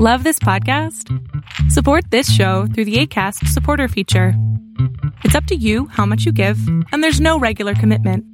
[0.00, 1.10] Love this podcast?
[1.70, 4.34] Support this show through the ACAST supporter feature.
[5.24, 6.58] It's up to you how much you give,
[6.92, 8.24] and there's no regular commitment.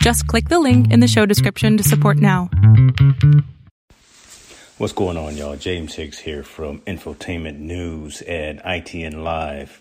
[0.00, 2.50] Just click the link in the show description to support now.
[4.78, 5.56] What's going on, y'all?
[5.56, 9.80] James Hicks here from Infotainment News and ITN Live.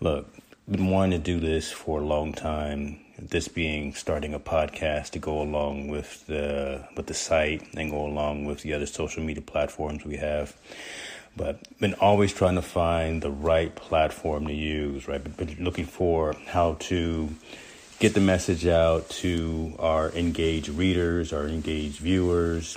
[0.00, 0.32] Look,
[0.70, 3.00] been wanting to do this for a long time.
[3.20, 8.04] This being starting a podcast to go along with the with the site and go
[8.06, 10.56] along with the other social media platforms we have
[11.36, 15.36] but been always trying to find the right platform to use, right?
[15.36, 17.28] Been looking for how to
[17.98, 22.76] get the message out to our engaged readers, our engaged viewers,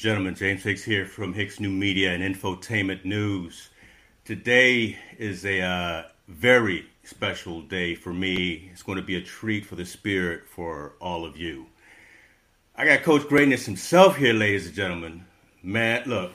[0.00, 3.68] Gentlemen, James Hicks here from Hicks New Media and Infotainment News.
[4.24, 8.70] Today is a uh, very special day for me.
[8.72, 11.66] It's going to be a treat for the spirit for all of you.
[12.74, 15.26] I got Coach Greatness himself here, ladies and gentlemen.
[15.62, 16.32] Man, look,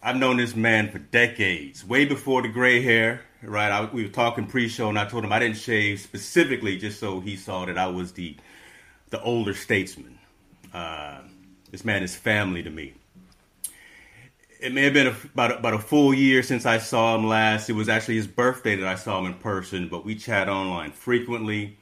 [0.00, 3.22] I've known this man for decades, way before the gray hair.
[3.42, 7.00] Right, I, we were talking pre-show, and I told him I didn't shave specifically just
[7.00, 8.36] so he saw that I was the
[9.08, 10.20] the older statesman.
[10.72, 11.22] Uh,
[11.70, 12.94] this man is family to me.
[14.60, 17.70] It may have been about, about a full year since I saw him last.
[17.70, 20.92] It was actually his birthday that I saw him in person, but we chat online
[20.92, 21.78] frequently.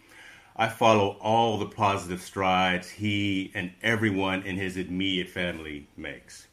[0.54, 6.46] I follow all the positive strides he and everyone in his immediate family makes.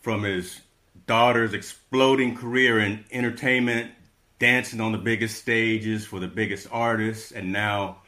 [0.00, 0.60] From his
[1.06, 3.92] daughter's exploding career in entertainment,
[4.38, 7.98] dancing on the biggest stages for the biggest artists, and now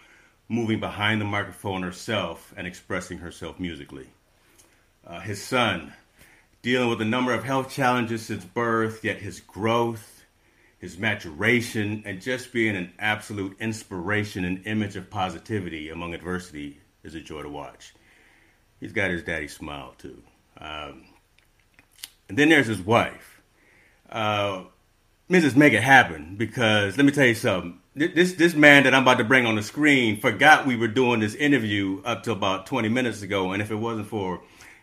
[0.48, 4.09] moving behind the microphone herself and expressing herself musically
[5.06, 5.92] uh, his son,
[6.62, 10.24] dealing with a number of health challenges since birth, yet his growth,
[10.78, 17.14] his maturation, and just being an absolute inspiration and image of positivity among adversity is
[17.14, 17.94] a joy to watch.
[18.80, 20.22] He's got his daddy smile too.
[20.58, 21.04] Um,
[22.28, 23.42] and then there's his wife.
[24.08, 24.64] Uh,
[25.30, 25.56] Mrs.
[25.56, 27.78] Make It Happen, because let me tell you something.
[27.94, 31.20] This this man that I'm about to bring on the screen forgot we were doing
[31.20, 34.42] this interview up to about 20 minutes ago, and if it wasn't for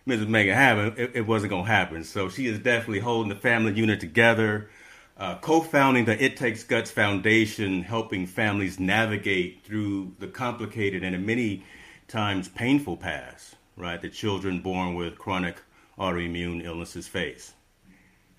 [0.09, 0.27] Mrs.
[0.27, 2.03] Make It happen, it, it wasn't going to happen.
[2.03, 4.69] So she is definitely holding the family unit together,
[5.17, 11.63] uh, co-founding the It Takes Guts Foundation, helping families navigate through the complicated and many
[12.07, 15.61] times painful past, right, that children born with chronic
[15.97, 17.53] autoimmune illnesses face.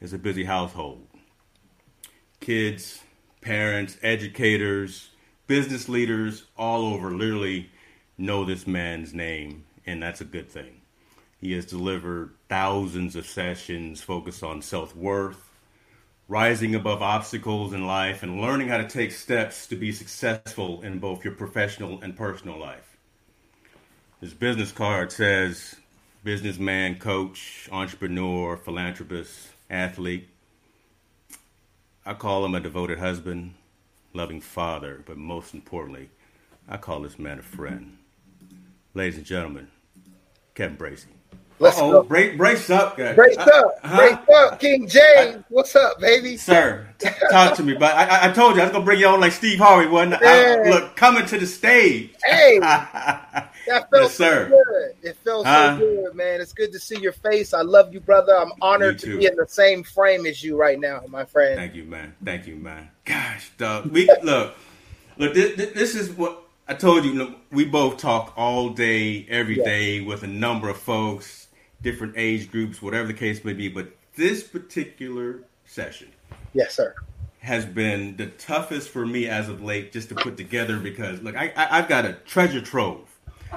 [0.01, 1.07] It's a busy household.
[2.41, 3.03] Kids,
[3.43, 5.11] parents, educators,
[5.47, 7.71] business leaders all over literally
[8.17, 10.80] know this man's name, and that's a good thing.
[11.41, 15.49] He has delivered thousands of sessions focused on self worth,
[16.29, 20.99] rising above obstacles in life, and learning how to take steps to be successful in
[20.99, 22.99] both your professional and personal life.
[24.21, 25.77] His business card says
[26.23, 30.29] businessman, coach, entrepreneur, philanthropist, athlete.
[32.05, 33.55] I call him a devoted husband,
[34.13, 36.11] loving father, but most importantly,
[36.69, 37.97] I call this man a friend.
[38.93, 39.69] Ladies and gentlemen,
[40.55, 41.09] Kevin Bracy.
[41.61, 42.03] Let's Uh-oh, go.
[42.05, 43.15] Brace, brace up, guys.
[43.15, 43.97] Brace Uh, up, huh?
[43.99, 45.45] brace up, King James.
[45.51, 46.39] What's up, baby?
[46.39, 47.75] Sir, t- talk to me.
[47.75, 49.87] But I, I, I told you I was gonna bring you on like Steve Harvey,
[49.87, 50.71] wasn't I?
[50.71, 52.15] Look, coming to the stage.
[52.25, 54.49] Hey, that felt Yes, sir.
[54.49, 55.11] so good.
[55.11, 55.79] It felt Huh?
[55.79, 56.41] so good, man.
[56.41, 57.53] It's good to see your face.
[57.53, 58.35] I love you, brother.
[58.35, 61.57] I'm honored to be in the same frame as you right now, my friend.
[61.57, 62.15] Thank you, man.
[62.25, 62.89] Thank you, man.
[63.05, 63.87] Gosh, dog.
[63.91, 64.55] We look,
[65.19, 65.35] look.
[65.35, 67.13] This, this is what I told you.
[67.13, 69.65] Look, we both talk all day, every Yeah.
[69.65, 71.40] day, with a number of folks,
[71.83, 73.69] different age groups, whatever the case may be.
[73.69, 76.09] But this particular session
[76.53, 76.95] Yes, sir.
[77.41, 81.37] has been the toughest for me as of late, just to put together because look,
[81.37, 83.07] I, I I've got a treasure trove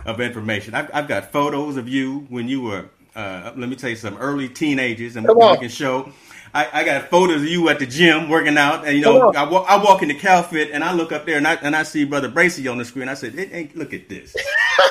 [0.05, 0.73] of information.
[0.73, 2.85] I've, I've got photos of you when you were.
[3.15, 6.11] Uh, let me tell you some early teenagers, and we can show.
[6.55, 9.31] I, I got photos of you at the gym working out, and you know.
[9.33, 11.83] I, wa- I walk into CalFit and I look up there and I and I
[11.83, 13.09] see Brother Bracy on the screen.
[13.09, 14.35] I said, "It ain't look at this."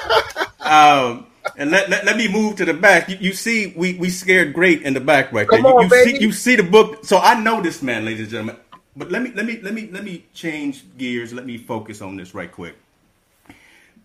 [0.61, 3.09] um, and let, let, let me move to the back.
[3.09, 5.73] You, you see, we, we scared great in the back right Come there.
[5.73, 6.11] You, on, you baby.
[6.13, 7.05] see you see the book.
[7.05, 8.57] So I know this man, ladies and gentlemen.
[8.97, 11.33] But let me let me let me let me change gears.
[11.33, 12.77] Let me focus on this right quick.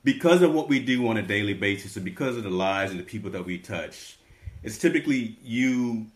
[0.04, 3.00] Because of what we do on a daily basis, and because of the lives and
[3.00, 4.18] the people that we touch,
[4.63, 6.07] it's typically you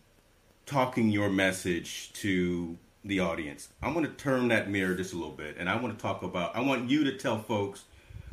[0.64, 3.68] talking your message to the audience.
[3.82, 6.22] I'm going to turn that mirror just a little bit, and I want to talk
[6.22, 6.56] about.
[6.56, 7.84] I want you to tell folks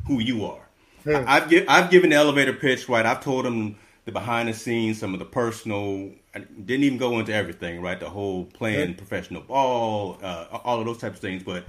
[0.06, 0.69] who you are.
[1.06, 3.04] I- I've gi- I've given the elevator pitch, right?
[3.06, 6.10] I've told them the behind the scenes, some of the personal.
[6.34, 7.98] I didn't even go into everything, right?
[7.98, 11.42] The whole playing professional ball, uh, all of those types of things.
[11.42, 11.64] But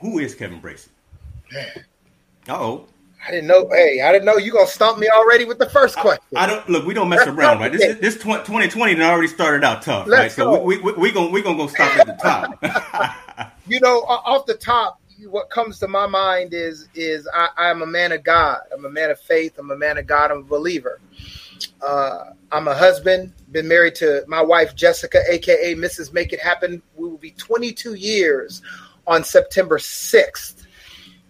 [0.00, 0.90] who is Kevin Bracy?
[2.48, 2.86] Uh oh.
[3.26, 3.68] I didn't know.
[3.70, 6.22] Hey, I didn't know you gonna stump me already with the first question.
[6.36, 6.86] I don't look.
[6.86, 7.72] We don't mess around, right?
[7.72, 10.32] This this 2020 done already started out tough, Let's right?
[10.32, 10.62] So go.
[10.62, 13.52] we we we gonna we gonna go stop at the top.
[13.66, 17.86] you know, off the top, what comes to my mind is is I, I'm a
[17.86, 18.60] man of God.
[18.72, 19.58] I'm a man of faith.
[19.58, 20.30] I'm a man of God.
[20.30, 21.00] I'm a believer.
[21.82, 23.32] Uh, I'm a husband.
[23.50, 26.12] Been married to my wife Jessica, aka Mrs.
[26.12, 26.82] Make It Happen.
[26.96, 28.62] We will be 22 years
[29.06, 30.66] on September 6th.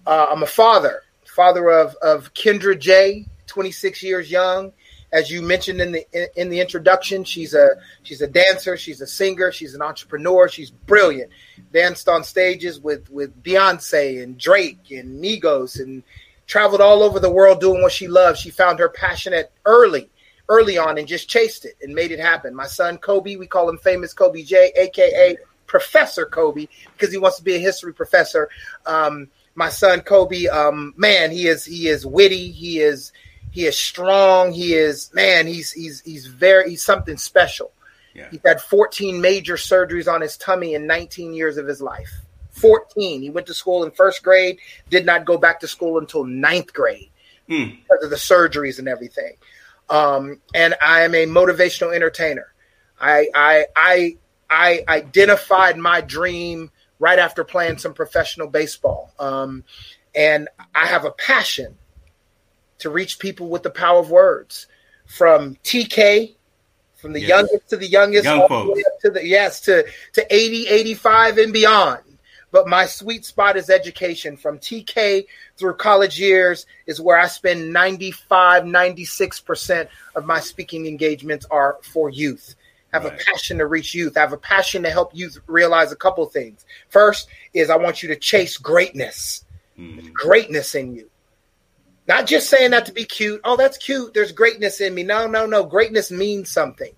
[0.07, 4.73] Uh, I'm a father, father of of Kendra J, 26 years young.
[5.11, 7.69] As you mentioned in the in, in the introduction, she's a
[8.03, 11.31] she's a dancer, she's a singer, she's an entrepreneur, she's brilliant.
[11.73, 16.03] Danced on stages with with Beyonce and Drake and Migos and
[16.47, 18.41] traveled all over the world doing what she loves.
[18.41, 20.11] She found her passion at early,
[20.49, 22.55] early on and just chased it and made it happen.
[22.55, 25.37] My son Kobe, we call him famous Kobe J, aka
[25.67, 28.49] Professor Kobe, because he wants to be a history professor.
[28.87, 33.13] Um, my son Kobe, um, man, he is he is witty, he is
[33.51, 37.73] he is strong, he is man, he's he's he's very he's something special.
[38.19, 38.29] Yeah.
[38.31, 42.11] He's had 14 major surgeries on his tummy in 19 years of his life.
[42.53, 43.23] 14.
[43.23, 44.59] He went to school in first grade,
[44.91, 47.11] did not go back to school until ninth grade
[47.49, 47.79] Mm.
[47.83, 49.33] because of the surgeries and everything.
[49.89, 52.53] Um, and I am a motivational entertainer.
[53.01, 54.17] I, I, I,
[54.51, 59.15] I identified my dream right after playing some professional baseball.
[59.19, 59.65] Um,
[60.15, 61.77] and I have a passion
[62.81, 64.67] to reach people with the power of words
[65.07, 66.35] from TK,
[66.99, 67.29] from the Yes.
[67.29, 70.67] youngest to the youngest, Young all the way up to the, yes, to, to 80,
[70.69, 72.03] 85 and beyond.
[72.51, 75.27] But my sweet spot is education from TK
[75.57, 82.09] through college years is where I spend 95, 96% of my speaking engagements are for
[82.11, 82.55] youth.
[82.93, 83.21] I have Right.
[83.21, 84.17] a passion to reach youth.
[84.17, 86.65] I have a passion to help youth realize a couple things.
[86.89, 89.45] First is I want you to chase greatness,
[89.79, 90.11] Mhm.
[90.15, 91.11] greatness in you.
[92.09, 93.43] Not just saying that to be cute.
[93.45, 94.15] Oh, that's cute.
[94.15, 95.03] There's greatness in me.
[95.03, 95.65] No, no, no.
[95.65, 96.93] Greatness means something.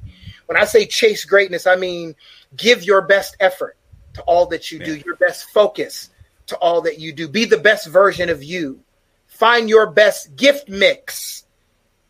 [0.46, 2.14] When I say chase greatness, I mean
[2.56, 3.76] give your best effort
[4.14, 6.10] to all that you do, your best focus
[6.46, 7.28] to all that you do.
[7.28, 8.80] Be the best version of you.
[9.26, 11.44] Find your best gift mix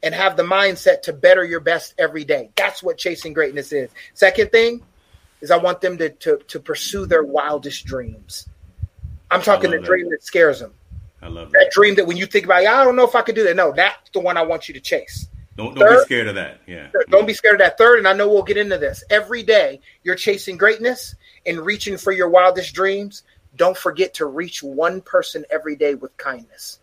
[0.02, 2.50] and have the mindset to better your best every day.
[2.56, 3.90] That's what chasing greatness is.
[4.14, 4.82] Second thing
[5.40, 8.48] is I want them to, to, to pursue their wildest dreams.
[9.30, 9.86] I'm talking the that.
[9.86, 10.72] dream that scares them.
[11.22, 11.72] I love That that.
[11.72, 13.56] dream that when you think about, I don't know if I could do that.
[13.56, 15.26] No, that's the one I want you to chase.
[15.56, 16.60] Don't don't be scared of that.
[16.66, 16.88] Yeah.
[17.10, 17.76] Don't be scared of that.
[17.76, 19.04] Third, and I know we'll get into this.
[19.10, 23.24] Every day you're chasing greatness and reaching for your wildest dreams.
[23.56, 26.78] Don't forget to reach one person every day with kindness.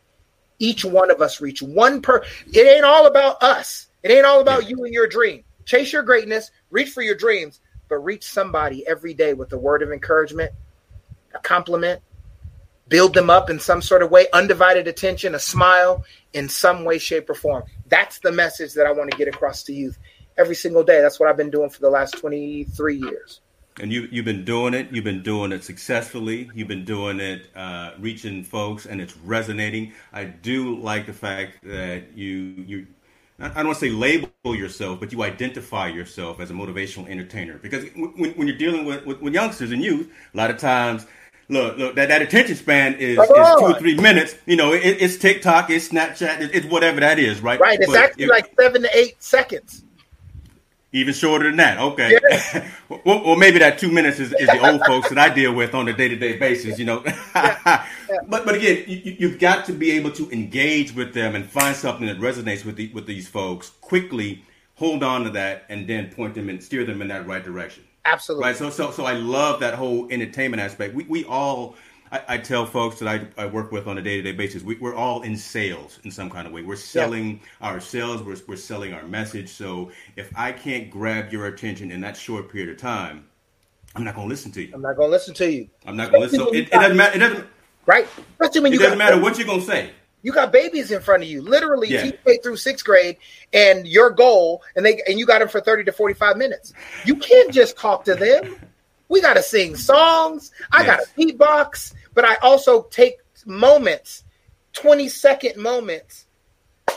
[0.59, 2.23] Each one of us reach one per.
[2.53, 3.87] It ain't all about us.
[4.03, 5.43] It ain't all about you and your dream.
[5.65, 9.81] Chase your greatness, reach for your dreams, but reach somebody every day with a word
[9.81, 10.51] of encouragement,
[11.33, 12.01] a compliment,
[12.89, 16.03] build them up in some sort of way, undivided attention, a smile
[16.33, 17.63] in some way, shape, or form.
[17.87, 19.97] That's the message that I want to get across to youth
[20.37, 21.01] every single day.
[21.01, 23.41] That's what I've been doing for the last 23 years.
[23.79, 24.87] And you, you've been doing it.
[24.91, 26.49] You've been doing it successfully.
[26.55, 29.93] You've been doing it, uh, reaching folks, and it's resonating.
[30.11, 32.33] I do like the fact that you
[32.65, 32.87] you
[33.39, 37.59] I don't want to say label yourself, but you identify yourself as a motivational entertainer.
[37.59, 41.05] Because when, when you're dealing with, with, with, youngsters and youth, a lot of times,
[41.49, 44.35] look, look that, that attention span is, is two or three minutes.
[44.45, 47.59] You know, it, it's TikTok, it's Snapchat, it, it's whatever that is, right?
[47.59, 47.79] Right.
[47.79, 49.83] It's but actually if, like seven to eight seconds.
[50.93, 51.79] Even shorter than that.
[51.79, 52.17] Okay.
[53.03, 55.75] Well, well, maybe that two minutes is, is, the old folks that I deal with
[55.75, 57.03] on a day to day basis, you know.
[57.05, 57.59] yeah.
[58.09, 58.17] Yeah.
[58.29, 61.75] But but again, you, have got to be able to engage with them and find
[61.75, 64.43] something that resonates with the, with these folks quickly.
[64.75, 67.83] Hold on to that and then point them and steer them in that right direction.
[68.07, 68.45] Absolutely.
[68.45, 68.55] Right.
[68.55, 70.93] So so so I love that whole entertainment aspect.
[70.93, 71.75] We we all
[72.11, 74.63] I, I, tell folks that I, I work with on a day to day basis,
[74.63, 76.61] we, are all in sales in some kind of way.
[76.61, 77.67] We're selling yeah.
[77.67, 79.49] ourselves, we're, we're selling our message.
[79.49, 83.27] So if I can't grab your attention in that short period of time,
[83.95, 84.71] I'm not going to listen to you.
[84.73, 85.69] I'm not going to listen to you.
[85.85, 86.39] I'm not going to listen.
[86.39, 87.15] So it, it, doesn't matter.
[87.15, 87.47] It doesn't.
[87.85, 88.07] Right.
[88.39, 89.91] Especially when you it doesn't matter what you're going to say.
[90.23, 92.09] You got babies in front of you, literally yeah.
[92.43, 93.17] through sixth grade,
[93.53, 96.73] and your goal, and they and you got them for thirty to forty five minutes.
[97.05, 98.55] You can't just talk to them.
[99.09, 100.51] We got to sing songs.
[100.71, 100.87] I yes.
[100.87, 104.23] got to beatbox, but I also take moments,
[104.73, 106.25] 20 second moments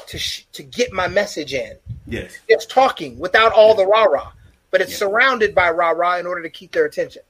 [0.07, 1.77] to sh- to get my message in.
[2.07, 2.37] Yes.
[2.49, 4.33] It's talking without all the rah rah,
[4.71, 4.99] but it's yes.
[4.99, 7.23] surrounded by rah rah in order to keep their attention.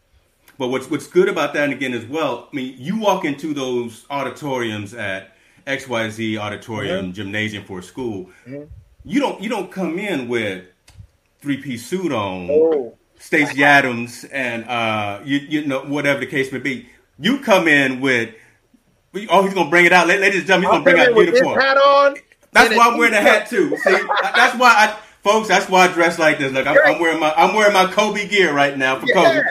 [0.58, 3.54] But what's what's good about that and again as well, I mean, you walk into
[3.54, 5.29] those auditoriums at
[5.66, 7.12] XYZ auditorium mm-hmm.
[7.12, 8.64] gymnasium for a school, mm-hmm.
[9.04, 10.64] you don't you don't come in with
[11.40, 12.48] three piece suit on.
[12.50, 16.88] Oh Stacy Adams and uh, you, you know whatever the case may be.
[17.18, 18.34] You come in with
[19.28, 21.60] oh he's gonna bring it out, ladies and gentlemen, he's gonna bring out uniform.
[21.60, 22.16] Hat on.
[22.52, 23.76] That's why I'm wearing a hat too.
[23.76, 23.90] See,
[24.34, 25.48] that's why I, folks.
[25.48, 26.50] That's why I dress like this.
[26.50, 29.14] Look, I'm, I'm, wearing my I'm wearing my Kobe gear right now for yeah.
[29.14, 29.42] Kobe.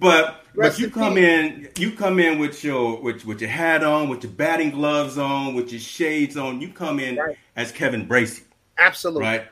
[0.00, 4.08] But but you come in you come in with your with with your hat on,
[4.08, 6.60] with your batting gloves on, with your shades on.
[6.60, 7.36] You come in right.
[7.56, 8.44] as Kevin Bracy.
[8.76, 9.22] Absolutely.
[9.22, 9.46] Right.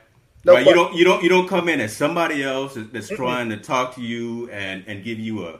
[0.45, 0.65] No right?
[0.65, 3.95] You don't you don't you don't come in as somebody else that's trying to talk
[3.95, 5.59] to you and and give you a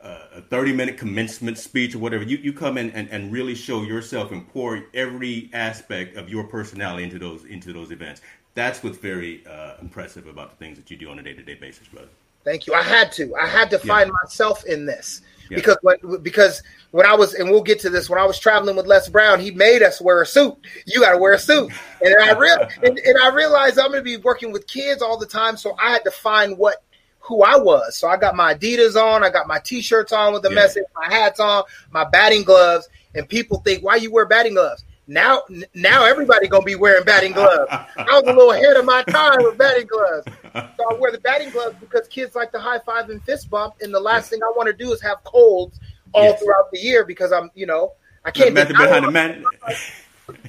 [0.00, 3.82] a 30 minute commencement speech or whatever you, you come in and, and really show
[3.82, 8.20] yourself and pour every aspect of your personality into those into those events
[8.54, 11.88] that's what's very uh, impressive about the things that you do on a day-to-day basis
[11.88, 12.08] brother
[12.46, 14.16] thank you i had to i had to find yeah.
[14.22, 15.56] myself in this yeah.
[15.56, 16.62] because when because
[16.96, 19.38] when I was and we'll get to this when I was traveling with Les Brown,
[19.38, 20.56] he made us wear a suit.
[20.86, 24.00] You got to wear a suit, and I real and, and I realized I'm going
[24.00, 26.82] to be working with kids all the time, so I had to find what
[27.18, 27.96] who I was.
[27.96, 30.54] So I got my Adidas on, I got my T-shirts on with the yeah.
[30.54, 34.84] message, my hats on, my batting gloves, and people think, why you wear batting gloves?
[35.08, 37.68] Now, now everybody gonna be wearing batting gloves.
[37.70, 41.20] I was a little ahead of my time with batting gloves, so I wear the
[41.20, 43.74] batting gloves because kids like to high five and fist bump.
[43.80, 44.30] And the last yes.
[44.30, 45.78] thing I want to do is have colds
[46.12, 46.42] all yes.
[46.42, 47.92] throughout the year because I'm, you know,
[48.24, 48.54] I can't.
[48.54, 49.44] There's a method behind the man.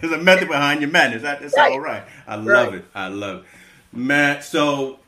[0.02, 1.22] There's a method behind your madness.
[1.22, 1.74] That's right.
[1.74, 2.04] all right.
[2.26, 2.74] I love right.
[2.80, 2.86] it.
[2.96, 3.46] I love it,
[3.96, 4.44] Matt.
[4.44, 5.00] So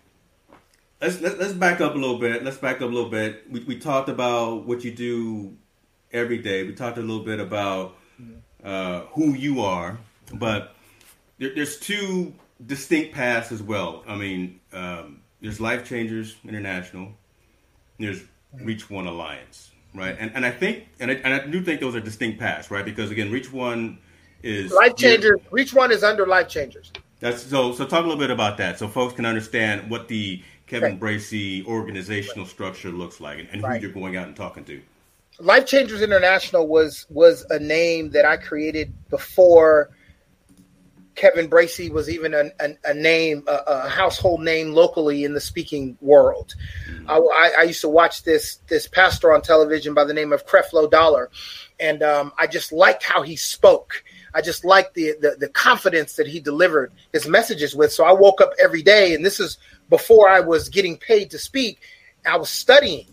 [1.01, 2.43] let's let's, let's back up a little bit.
[2.43, 3.49] Let's back up a little bit.
[3.49, 5.57] We, we talked about what you do
[6.11, 6.63] every day.
[6.63, 7.95] We talked a little bit about
[8.63, 9.97] uh, who you are,
[10.33, 10.75] but
[11.37, 12.33] there, there's two
[12.65, 14.03] distinct paths as well.
[14.07, 17.13] I mean, um, there's Life Changers International.
[17.97, 18.23] There's
[18.61, 20.15] Reach One Alliance, right?
[20.19, 22.85] And and I think and I, and I do think those are distinct paths, right?
[22.85, 23.99] Because again, Reach One
[24.43, 25.39] is Life Changers.
[25.51, 26.91] Reach One is under Life Changers.
[27.19, 27.73] That's so.
[27.73, 30.99] So talk a little bit about that, so folks can understand what the Kevin right.
[30.99, 33.81] Bracy organizational structure looks like, and, and right.
[33.81, 34.81] who you're going out and talking to.
[35.39, 39.89] Life Changers International was was a name that I created before
[41.19, 45.41] Kevin Bracy was even a, a, a name, a, a, household name locally in the
[45.41, 46.55] speaking world.
[46.89, 47.09] Mm-hmm.
[47.09, 50.89] I, I, used to watch this this pastor on television by the name of Creflo
[50.89, 51.29] Dollar,
[51.77, 54.01] and um, I just liked how he spoke.
[54.33, 57.91] I just liked the, the the confidence that he delivered his messages with.
[57.91, 59.57] So I woke up every day, and this is
[59.89, 61.81] before I was getting paid to speak.
[62.25, 63.07] I was studying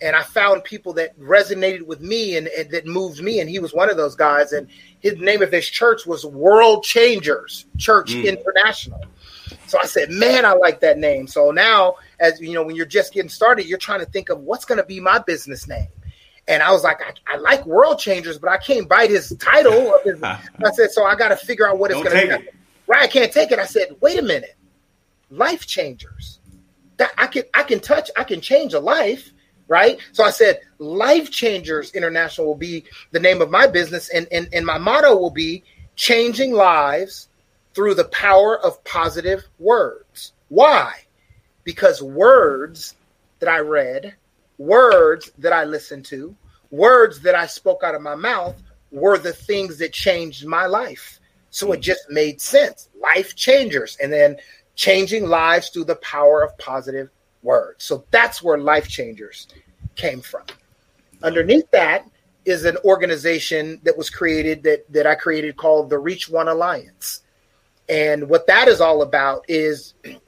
[0.00, 3.58] and I found people that resonated with me and, and, that moved me, and he
[3.58, 4.52] was one of those guys.
[4.52, 4.68] And
[5.00, 8.26] his name of his church was World Changers Church mm.
[8.26, 9.02] International.
[9.66, 11.26] So I said, man, I like that name.
[11.26, 14.40] So now, as you know, when you're just getting started, you're trying to think of
[14.40, 15.88] what's going to be my business name.
[16.48, 19.98] And I was like, I, I, like World Changers, but I can't bite his title.
[20.04, 20.40] His, I
[20.72, 22.48] said, so I got to figure out what it's going to be.
[22.86, 23.58] Right, I can't take it.
[23.60, 24.56] I said, wait a minute,
[25.30, 26.40] Life Changers
[27.00, 29.32] that I can I can touch, I can change a life,
[29.70, 29.98] right?
[30.12, 34.48] So I said, Life Changers International will be the name of my business, and and,
[34.52, 35.62] and my motto will be
[35.96, 37.28] changing lives
[37.72, 40.32] through the power of positive words.
[40.48, 40.92] Why?
[41.64, 42.96] Because words
[43.38, 44.14] that I read,
[44.58, 46.34] words that I listened to,
[46.70, 48.60] words that I spoke out of my mouth
[48.90, 51.20] were the things that changed my life.
[51.50, 51.82] So it hmm.
[51.82, 52.88] just made sense.
[53.00, 53.96] Life changers.
[54.02, 54.36] And then
[54.74, 57.10] changing lives through the power of positive
[57.42, 57.84] words.
[57.84, 59.48] So that's where life changers
[59.96, 60.42] came from.
[61.22, 62.08] Underneath that
[62.44, 67.22] is an organization that was created that, that I created called the Reach One Alliance.
[67.88, 70.20] And what that is all about is it,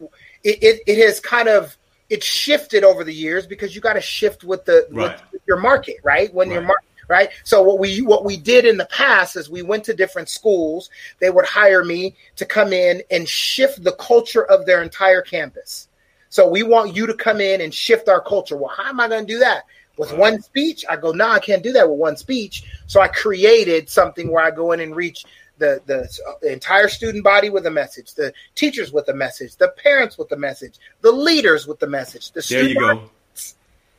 [0.43, 1.77] it, it has kind of
[2.11, 5.19] it's shifted over the years because you got to shift with the right.
[5.33, 6.33] with your market, right?
[6.35, 6.55] When right.
[6.55, 9.85] your market right so what we what we did in the past is we went
[9.85, 10.89] to different schools
[11.19, 15.89] they would hire me to come in and shift the culture of their entire campus
[16.33, 19.09] so we want you to come in and shift our culture well how am i
[19.09, 19.65] going to do that
[19.99, 23.01] with one speech i go no nah, i can't do that with one speech so
[23.01, 25.25] i created something where i go in and reach
[25.59, 29.57] the, the, uh, the entire student body with a message, the teachers with a message,
[29.57, 33.11] the parents with a message, the leaders with the message, the there you go.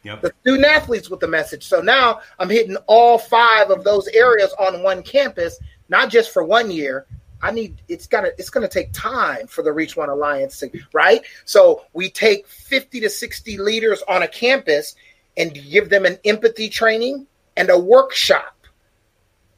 [0.03, 0.21] Yep.
[0.21, 1.63] the student athletes with the message.
[1.63, 6.43] So now I'm hitting all five of those areas on one campus, not just for
[6.43, 7.05] one year.
[7.43, 11.21] I need it's gotta it's gonna take time for the Reach One Alliance to right.
[11.43, 14.95] So we take 50 to 60 leaders on a campus
[15.35, 18.55] and give them an empathy training and a workshop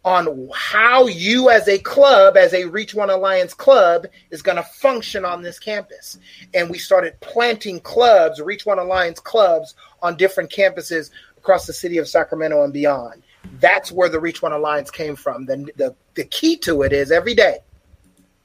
[0.04, 5.26] on how you as a club as a reach one alliance club is to function
[5.26, 6.18] on this campus.
[6.54, 11.98] And we started planting clubs reach one alliance clubs on different campuses across the city
[11.98, 13.24] of sacramento and beyond.
[13.60, 15.46] That's where the reach one alliance came from.
[15.46, 17.60] The, the, the key to it is every day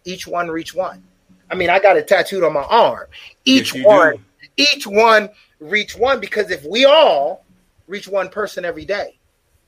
[0.04, 1.02] each one reach one
[1.50, 3.06] i mean i got it tattooed on my arm
[3.44, 4.22] each yes, one do.
[4.56, 5.28] each one
[5.60, 7.44] reach one because if we all
[7.86, 9.18] reach one person every day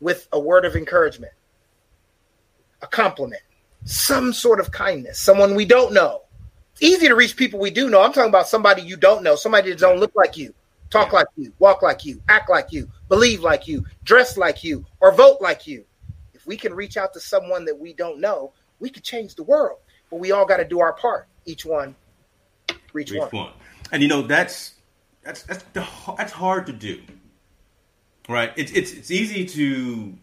[0.01, 1.33] with a word of encouragement
[2.83, 3.43] a compliment,
[3.85, 6.23] some sort of kindness, someone we don't know.
[6.73, 8.03] It's easy to reach people we do know.
[8.03, 10.53] I'm talking about somebody you don't know, somebody that don't look like you,
[10.91, 14.85] talk like you, walk like you, act like you, believe like you, dress like you,
[15.01, 15.85] or vote like you.
[16.35, 19.45] If we can reach out to someone that we don't know, we could change the
[19.45, 19.79] world.
[20.13, 21.27] But we all got to do our part.
[21.47, 21.97] Each one,
[22.93, 23.31] reach, reach one.
[23.31, 23.53] one.
[23.93, 24.75] And you know that's
[25.25, 27.01] that's that's the, that's hard to do,
[28.29, 28.53] right?
[28.57, 30.19] It's it's it's easy to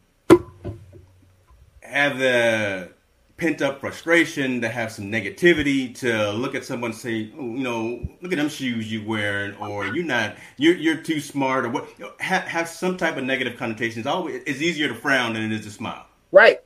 [1.82, 2.92] have the
[3.38, 8.08] pent up frustration, to have some negativity, to look at someone say, oh, you know,
[8.22, 11.90] look at them shoes you wearing, or you're not, you're you're too smart, or what?
[11.98, 14.06] You know, have, have some type of negative connotations.
[14.06, 16.06] Always, it's easier to frown than it is to smile.
[16.32, 16.62] Right.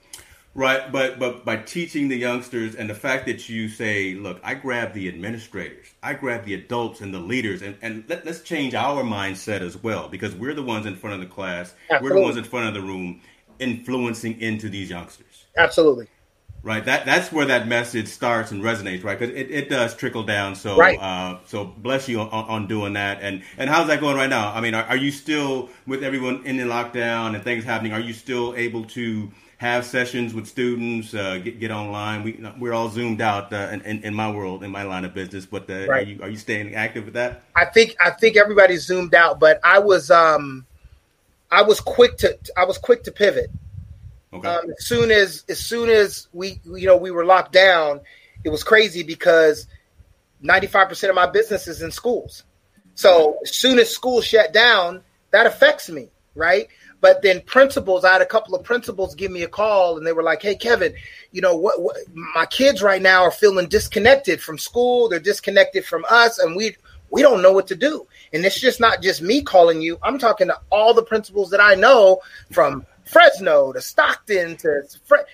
[0.56, 4.54] Right, but but by teaching the youngsters and the fact that you say, look, I
[4.54, 8.76] grab the administrators, I grab the adults and the leaders, and, and let, us change
[8.76, 12.10] our mindset as well because we're the ones in front of the class, Absolutely.
[12.10, 13.22] we're the ones in front of the room,
[13.58, 15.46] influencing into these youngsters.
[15.58, 16.08] Absolutely.
[16.62, 16.86] Right.
[16.86, 19.20] That that's where that message starts and resonates, right?
[19.20, 20.56] Because it, it does trickle down.
[20.56, 21.00] So right.
[21.00, 23.22] uh, so bless you on, on doing that.
[23.22, 24.54] And and how's that going right now?
[24.54, 27.92] I mean, are, are you still with everyone in the lockdown and things happening?
[27.92, 29.32] Are you still able to
[29.64, 32.22] have sessions with students, uh, get, get online.
[32.22, 35.46] We we're all zoomed out uh, in, in, my world, in my line of business.
[35.46, 35.90] But uh, right.
[35.90, 37.44] are you are you staying active with that?
[37.56, 40.66] I think I think everybody's zoomed out, but I was um
[41.50, 43.50] I was quick to I was quick to pivot.
[44.34, 44.48] Okay.
[44.48, 48.02] Um, as soon as as soon as we you know we were locked down,
[48.44, 49.68] it was crazy because
[50.42, 52.44] ninety five percent of my business is in schools.
[52.96, 56.68] So as soon as school shut down, that affects me, right?
[57.04, 60.14] But then principals, I had a couple of principals give me a call, and they
[60.14, 60.94] were like, "Hey, Kevin,
[61.34, 61.98] you know what, what?
[62.14, 65.10] My kids right now are feeling disconnected from school.
[65.10, 66.78] They're disconnected from us, and we
[67.10, 68.08] we don't know what to do.
[68.32, 70.00] And it's just not just me calling you.
[70.02, 72.22] I'm talking to all the principals that I know
[72.54, 75.28] from Fresno to Stockton to Fre-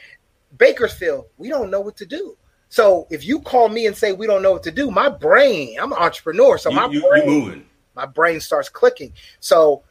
[0.57, 1.25] Bakersfield.
[1.37, 2.35] We don't know what to do.
[2.69, 5.77] So if you call me and say we don't know what to do, my brain,
[5.79, 9.13] I'm an entrepreneur, so you, my you, brain, my brain starts clicking.
[9.39, 9.83] So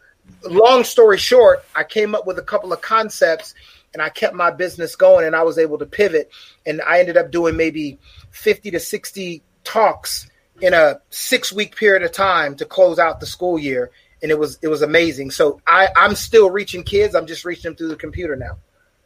[0.45, 3.55] long story short, I came up with a couple of concepts
[3.93, 6.31] and I kept my business going and I was able to pivot.
[6.67, 7.99] And I ended up doing maybe
[8.31, 10.29] 50 to 60 talks
[10.61, 13.91] in a six week period of time to close out the school year.
[14.23, 15.31] And it was it was amazing.
[15.31, 17.15] So i i'm still reaching kids.
[17.15, 18.59] I'm just reaching them through the computer now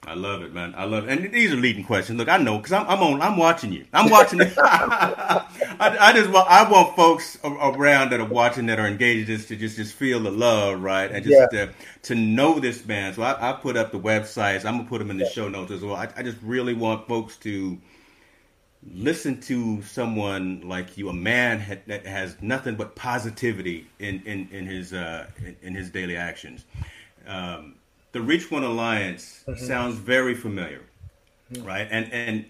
[0.05, 0.75] I love it, man.
[0.77, 1.11] I love it.
[1.11, 2.19] And these are leading questions.
[2.19, 3.23] Look, I know because I'm, I'm, on.
[3.23, 3.85] I'm watching you.
[3.93, 4.53] I'm watching it.
[4.59, 5.47] I,
[5.79, 6.51] I, just want.
[6.51, 10.19] I want folks around that are watching that are engaged just to just just feel
[10.19, 11.67] the love, right, and just yeah.
[11.67, 13.15] to, to know this man.
[13.15, 14.65] So I, I, put up the websites.
[14.65, 15.31] I'm gonna put them in the yeah.
[15.31, 15.95] show notes as well.
[15.95, 17.79] I, I just really want folks to
[18.93, 24.67] listen to someone like you, a man that has nothing but positivity in in, in
[24.67, 26.65] his uh, in, in, his daily actions.
[27.25, 27.77] Um,
[28.13, 29.65] the Reach One Alliance mm-hmm.
[29.65, 30.83] sounds very familiar,
[31.53, 31.67] mm-hmm.
[31.67, 31.89] right?
[31.91, 32.45] And and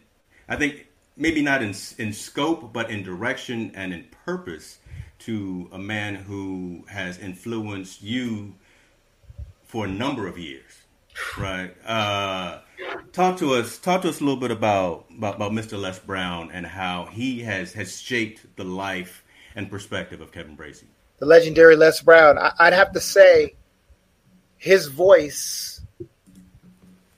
[0.48, 4.79] I think maybe not in in scope, but in direction and in purpose
[5.20, 8.55] to a man who has influenced you
[9.64, 10.83] for a number of years,
[11.38, 11.75] right?
[11.87, 12.59] Uh,
[13.12, 13.79] talk to us.
[13.79, 15.81] Talk to us a little bit about, about about Mr.
[15.81, 20.87] Les Brown and how he has has shaped the life and perspective of Kevin Bracy.
[21.18, 22.37] The legendary Les Brown.
[22.37, 23.55] I, I'd have to say,
[24.62, 25.81] his voice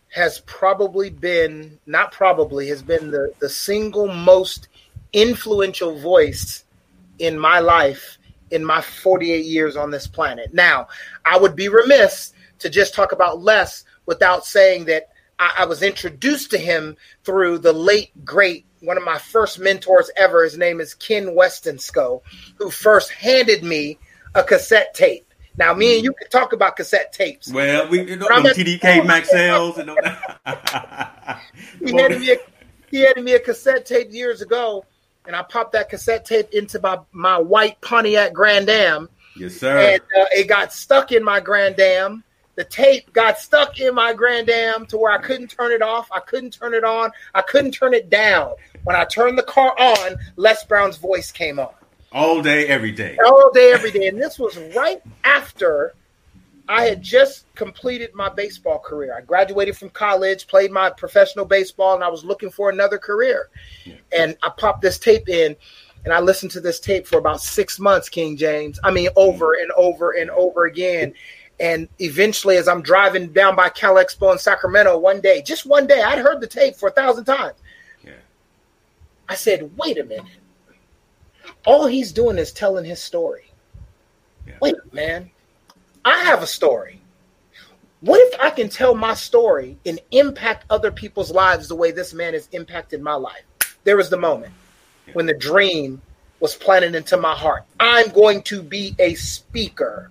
[0.09, 4.68] has probably been not probably has been the the single most
[5.12, 6.64] influential voice
[7.18, 8.16] in my life
[8.50, 10.54] in my 48 years on this planet.
[10.54, 10.88] Now,
[11.26, 15.83] I would be remiss to just talk about Les without saying that I, I was
[15.83, 20.44] introduced to him through the late great one of my first mentors ever.
[20.44, 22.22] His name is Ken Westonsko,
[22.57, 23.98] who first handed me
[24.35, 25.26] a cassette tape.
[25.57, 27.53] Now, me and you can talk about cassette tapes.
[27.53, 31.40] Well, we you know, TDK Maxells and all that.
[31.85, 32.37] he handed me a
[32.90, 34.85] he handed me a cassette tape years ago,
[35.27, 39.09] and I popped that cassette tape into my my white Pontiac Grand Am.
[39.37, 39.77] Yes, sir.
[39.77, 42.25] And uh, it got stuck in my Grand Am
[42.57, 46.09] the tape got stuck in my Grand Am to where I couldn't turn it off.
[46.12, 47.11] I couldn't turn it on.
[47.35, 48.53] I couldn't turn it down.
[48.85, 51.73] When I turned the car on, Les Brown's voice came on.
[52.14, 53.18] All day, every day.
[53.27, 54.07] All day, every day.
[54.07, 55.94] And this was right after
[56.68, 59.16] I had just completed my baseball career.
[59.16, 63.50] I graduated from college, played my professional baseball, and I was looking for another career.
[63.85, 63.94] Yeah.
[64.16, 65.57] And I popped this tape in,
[66.05, 68.79] and I listened to this tape for about six months, King James.
[68.85, 69.62] I mean, over mm.
[69.62, 71.14] and over and over again.
[71.59, 75.88] And eventually, as I'm driving down by Cal Expo in Sacramento one day, just one
[75.88, 77.59] day, I'd heard the tape for a thousand times.
[78.05, 78.12] Yeah.
[79.29, 80.27] I said, wait a minute.
[81.66, 83.52] All he's doing is telling his story.
[84.46, 84.54] Yeah.
[84.61, 85.30] Wait, man.
[86.04, 87.00] I have a story.
[88.00, 92.12] What if I can tell my story and impact other people's lives the way this
[92.12, 93.44] man has impacted my life?
[93.85, 94.52] There was the moment
[95.07, 95.14] yeah.
[95.14, 96.02] when the dream
[96.40, 97.64] was planted into my heart.
[97.80, 100.11] I'm going to be a speaker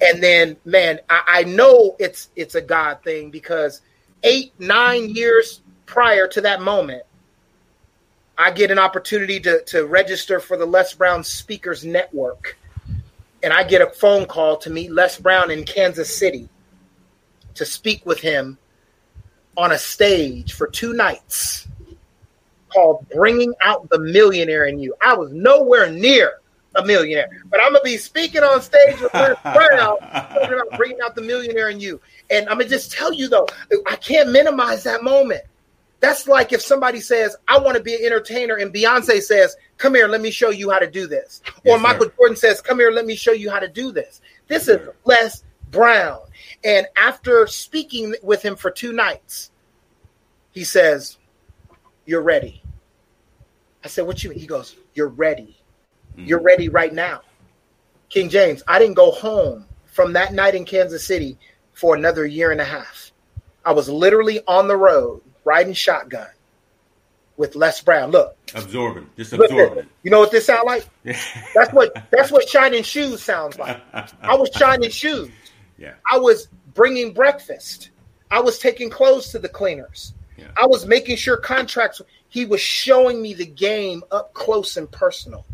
[0.00, 3.80] and then man I, I, know it's it's a god thing because
[4.22, 7.02] eight nine years prior to that moment
[8.38, 12.56] i get an opportunity to, to register for the les brown speakers network
[13.42, 16.48] and i get a phone call to meet les brown in kansas city
[17.54, 18.58] to speak with him
[19.56, 21.66] on a stage for two nights
[22.68, 26.40] called bringing out the millionaire in you i was nowhere near
[26.76, 27.28] a millionaire.
[27.46, 31.22] But I'm gonna be speaking on stage with Les Brown, talking about bringing out the
[31.22, 32.00] millionaire in you.
[32.30, 33.46] And I'm gonna just tell you though,
[33.86, 35.42] I can't minimize that moment.
[36.06, 39.96] That's like if somebody says, "I want to be an entertainer," and Beyonce says, "Come
[39.96, 42.12] here, let me show you how to do this," yes, or Michael sir.
[42.16, 45.42] Jordan says, "Come here, let me show you how to do this." This is Les
[45.72, 46.20] Brown.
[46.62, 49.50] And after speaking with him for two nights,
[50.52, 51.18] he says,
[52.04, 52.62] "You're ready."
[53.82, 54.38] I said, "What you?" mean?
[54.38, 55.58] He goes, "You're ready."
[56.12, 56.26] Mm-hmm.
[56.28, 57.22] You're ready right now.
[58.10, 61.36] King James, I didn't go home from that night in Kansas City
[61.72, 63.10] for another year and a half.
[63.64, 66.26] I was literally on the road riding shotgun
[67.38, 68.10] with Les Brown.
[68.10, 69.86] Look, absorbing, just absorbing.
[70.02, 70.86] you know what this sound like?
[71.54, 73.80] that's what that's what shining shoes sounds like.
[74.20, 75.30] I was shining shoes.
[75.78, 75.94] Yeah.
[76.10, 77.90] I was bringing breakfast.
[78.30, 80.12] I was taking clothes to the cleaners.
[80.36, 80.48] Yeah.
[80.60, 82.02] I was making sure contracts.
[82.28, 85.46] He was showing me the game up close and personal.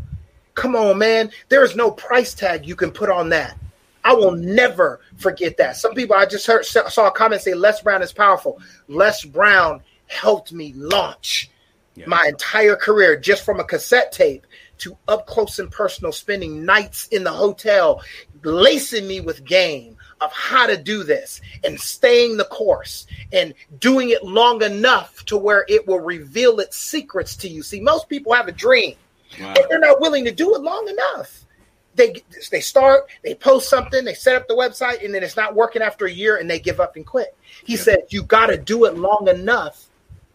[0.54, 1.30] Come on, man.
[1.48, 3.56] There is no price tag you can put on that.
[4.04, 5.76] I will never forget that.
[5.76, 8.60] Some people I just heard saw a comment say Les Brown is powerful.
[8.88, 11.50] Les Brown helped me launch
[11.94, 12.06] yeah.
[12.06, 14.46] my entire career just from a cassette tape
[14.78, 18.02] to up close and personal, spending nights in the hotel,
[18.42, 24.10] lacing me with game of how to do this and staying the course and doing
[24.10, 27.62] it long enough to where it will reveal its secrets to you.
[27.62, 28.94] See, most people have a dream
[29.40, 29.54] wow.
[29.54, 31.44] but they're not willing to do it long enough.
[31.94, 35.54] They they start, they post something, they set up the website, and then it's not
[35.54, 37.36] working after a year, and they give up and quit.
[37.64, 37.80] He yeah.
[37.80, 39.86] said, "You got to do it long enough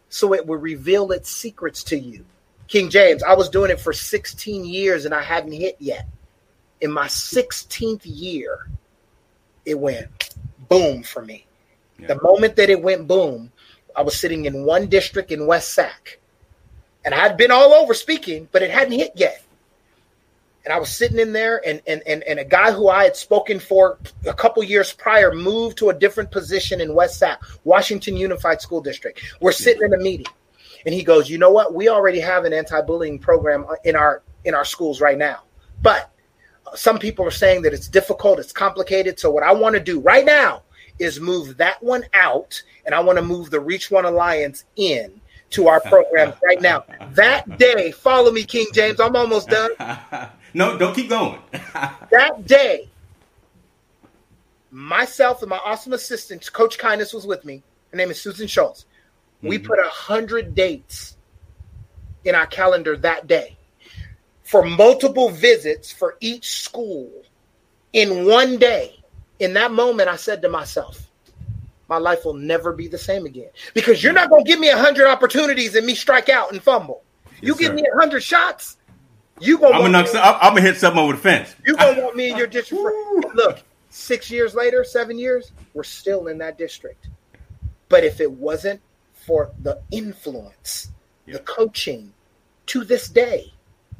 [0.08, 2.24] so it will reveal its secrets to you."
[2.68, 6.06] King James, I was doing it for 16 years and I hadn't hit yet.
[6.82, 8.68] In my 16th year,
[9.64, 10.34] it went
[10.68, 11.46] boom for me.
[11.98, 12.08] Yeah.
[12.08, 13.50] The moment that it went boom,
[13.96, 16.18] I was sitting in one district in West Sac
[17.04, 19.42] and I had been all over speaking, but it hadn't hit yet.
[20.64, 23.16] And I was sitting in there, and and and, and a guy who I had
[23.16, 28.16] spoken for a couple years prior moved to a different position in West Sac, Washington
[28.16, 29.22] Unified School District.
[29.40, 30.26] We're sitting in a meeting,
[30.84, 31.74] and he goes, "You know what?
[31.74, 35.44] We already have an anti-bullying program in our in our schools right now,
[35.80, 36.10] but
[36.74, 39.18] some people are saying that it's difficult, it's complicated.
[39.18, 40.64] So what I want to do right now
[40.98, 45.20] is move that one out, and I want to move the Reach One Alliance in."
[45.52, 46.84] To our program right now.
[47.12, 49.00] That day, follow me, King James.
[49.00, 49.70] I'm almost done.
[50.54, 51.40] no, don't keep going.
[51.52, 52.88] that day,
[54.70, 57.62] myself and my awesome assistant, Coach Kindness, was with me.
[57.90, 58.86] Her name is Susan Schultz.
[59.38, 59.48] Mm-hmm.
[59.48, 61.16] We put a hundred dates
[62.24, 63.56] in our calendar that day
[64.48, 67.10] for multiple visits for each school
[67.92, 68.94] in one day.
[69.38, 71.06] In that moment, I said to myself,
[71.88, 74.70] my life will never be the same again because you're not going to give me
[74.70, 77.02] a hundred opportunities and me strike out and fumble.
[77.26, 77.74] Yes, you give sir.
[77.74, 78.77] me a hundred shots,
[79.40, 81.54] you gonna I'm gonna, I'm gonna hit something over the fence.
[81.66, 82.84] You gonna want me in your district?
[83.34, 87.08] Look, six years later, seven years, we're still in that district.
[87.88, 88.80] But if it wasn't
[89.12, 90.90] for the influence,
[91.26, 92.12] the coaching,
[92.66, 93.52] to this day,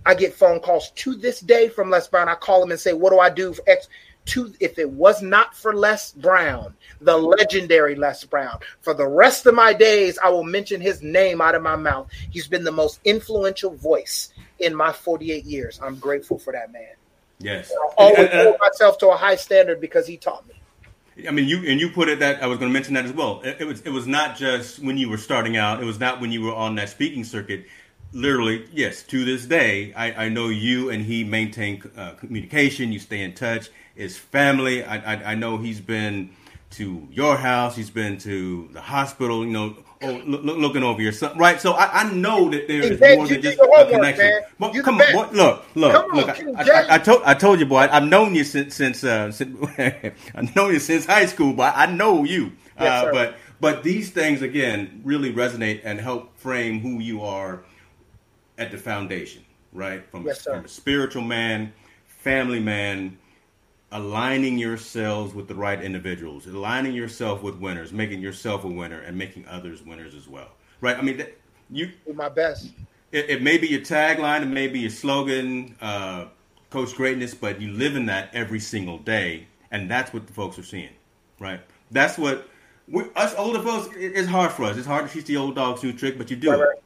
[0.06, 2.28] I get phone calls to this day from Les Brown.
[2.28, 3.88] I call him and say, "What do I do for X?"
[4.28, 9.46] To if it was not for Les Brown, the legendary Les Brown, for the rest
[9.46, 12.10] of my days, I will mention his name out of my mouth.
[12.30, 15.80] He's been the most influential voice in my 48 years.
[15.82, 16.92] I'm grateful for that man.
[17.38, 17.72] Yes.
[17.72, 20.54] I always hold myself to a high standard because he taught me.
[21.26, 23.12] I mean, you and you put it that I was going to mention that as
[23.12, 23.40] well.
[23.42, 25.82] It, it, was it was not just when you were starting out.
[25.82, 27.66] It was not when you were on that speaking circuit.
[28.12, 29.02] Literally, yes.
[29.04, 32.90] To this day, I, I know you and he maintain uh, communication.
[32.90, 33.68] You stay in touch.
[33.96, 34.82] It's family.
[34.82, 36.30] I, I, I know he's been
[36.70, 37.76] to your house.
[37.76, 39.44] He's been to the hospital.
[39.44, 41.60] You know, oh, look, looking over your son, right?
[41.60, 44.40] So I, I know that there is more than just a connection.
[44.58, 46.28] But come on, boy, look, look, come look.
[46.28, 47.88] On, I, I, I, told I told you, boy.
[47.90, 49.54] I've known you since since, uh, since
[50.34, 52.52] I've known you since high school, but I know you.
[52.80, 57.64] Yes, uh, but but these things again really resonate and help frame who you are
[58.58, 60.04] at the foundation, right?
[60.10, 61.72] From, yes, a, from a spiritual man,
[62.06, 63.16] family man
[63.92, 69.16] aligning yourselves with the right individuals, aligning yourself with winners, making yourself a winner, and
[69.16, 70.50] making others winners as well.
[70.80, 70.96] Right?
[70.96, 71.24] I mean,
[71.70, 72.72] you do my best.
[73.12, 76.26] It, it, may be your tagline, it may be your slogan, uh,
[76.68, 80.58] Coach Greatness, but you live in that every single day, and that's what the folks
[80.58, 80.90] are seeing.
[81.40, 81.60] Right?
[81.90, 82.46] That's what
[82.86, 83.94] we, us older folks.
[83.96, 84.76] It, it's hard for us.
[84.76, 86.82] It's hard to teach the old dogs new trick, but you do right, it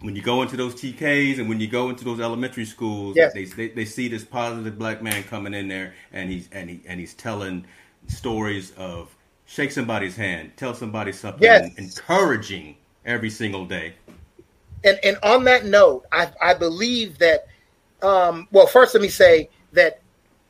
[0.00, 3.32] when you go into those TKs and when you go into those elementary schools, yes.
[3.34, 6.82] they, they, they see this positive black man coming in there and he's and he
[6.86, 7.64] and he's telling
[8.06, 9.14] stories of
[9.46, 11.74] shake somebody's hand, tell somebody something yes.
[11.76, 13.94] encouraging every single day.
[14.84, 17.48] And and on that note, I I believe that
[18.02, 20.00] um, well first let me say that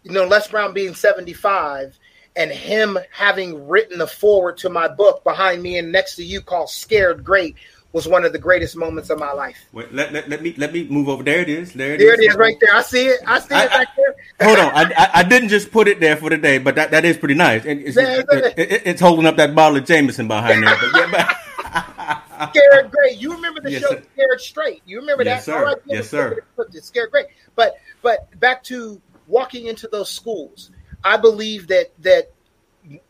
[0.02, 1.98] you know Les Brown being 75
[2.36, 6.42] and him having written the forward to my book behind me and next to you
[6.42, 7.56] called Scared Great
[7.92, 9.56] was one of the greatest moments of my life.
[9.72, 11.22] Wait, let, let, let me let me move over.
[11.22, 11.72] There it is.
[11.72, 12.20] There it there is.
[12.20, 12.74] it is right there.
[12.74, 13.20] I see it.
[13.26, 14.46] I see I, it right there.
[14.48, 14.72] hold on.
[14.74, 17.34] I, I didn't just put it there for the day, but that, that is pretty
[17.34, 17.64] nice.
[17.64, 18.26] And it's, it,
[18.58, 20.76] it, it's holding up that bottle of Jameson behind there.
[20.80, 21.36] But yeah, but
[22.50, 23.18] Scared Great.
[23.18, 24.02] You remember the yes, show sir.
[24.14, 24.82] Scared Straight.
[24.86, 25.52] You remember yes, that?
[25.52, 25.64] Sir.
[25.64, 26.38] Right, yes, sir.
[26.80, 27.26] Scared Great.
[27.56, 30.70] But but back to walking into those schools.
[31.02, 32.32] I believe that that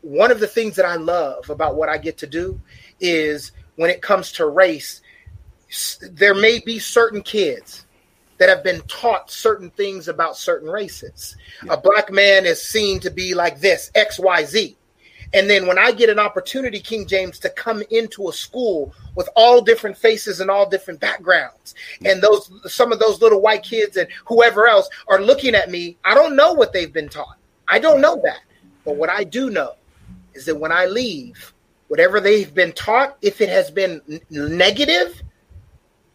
[0.01, 2.59] one of the things that I love about what I get to do
[2.99, 4.99] is when it comes to race,
[6.01, 7.85] there may be certain kids
[8.37, 11.37] that have been taught certain things about certain races.
[11.63, 11.75] Yeah.
[11.75, 14.75] A black man is seen to be like this, XYZ.
[15.33, 19.29] And then when I get an opportunity, King James, to come into a school with
[19.37, 23.95] all different faces and all different backgrounds, and those some of those little white kids
[23.95, 27.37] and whoever else are looking at me, I don't know what they've been taught.
[27.69, 28.41] I don't know that.
[28.83, 29.75] But what I do know
[30.33, 31.53] is that when I leave,
[31.89, 35.21] whatever they've been taught, if it has been negative,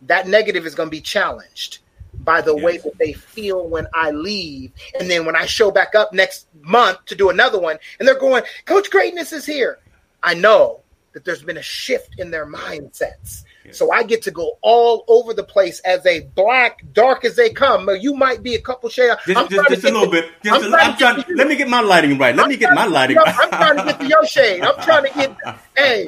[0.03, 1.79] that negative is going to be challenged
[2.21, 2.65] by the yes.
[2.65, 4.73] way that they feel when I leave.
[4.99, 8.19] And then when I show back up next month to do another one, and they're
[8.19, 9.81] going, Coach Greatness is here.
[10.23, 10.84] I know
[11.15, 13.45] that there's been a shift in their mindsets.
[13.65, 13.79] Yes.
[13.79, 17.49] So I get to go all over the place as a black, dark as they
[17.49, 17.89] come.
[17.99, 19.17] You might be a couple shades.
[19.27, 20.31] Just, just, just a little bit.
[20.43, 21.25] Just I'm, a, I'm trying.
[21.35, 22.37] Let me get my lighting right.
[22.37, 23.17] Let I'm me get my lighting.
[23.17, 23.35] right.
[23.41, 24.61] I'm trying to get to your shade.
[24.63, 25.59] I'm trying to get.
[25.77, 26.07] hey,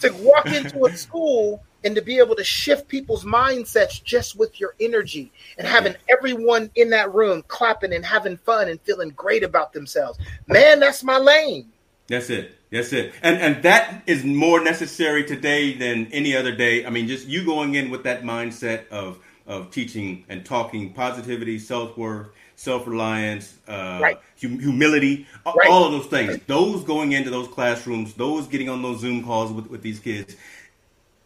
[0.00, 4.58] to walk into a school and to be able to shift people's mindsets just with
[4.58, 9.44] your energy and having everyone in that room clapping and having fun and feeling great
[9.44, 10.18] about themselves.
[10.48, 11.70] Man, that's my lane.
[12.08, 12.56] That's it.
[12.70, 13.12] That's it.
[13.22, 16.84] And and that is more necessary today than any other day.
[16.86, 21.58] I mean, just you going in with that mindset of of teaching and talking positivity,
[21.58, 24.20] self worth, self reliance, uh, right.
[24.40, 25.68] hum- humility, right.
[25.68, 26.38] all of those things.
[26.46, 30.36] Those going into those classrooms, those getting on those Zoom calls with, with these kids,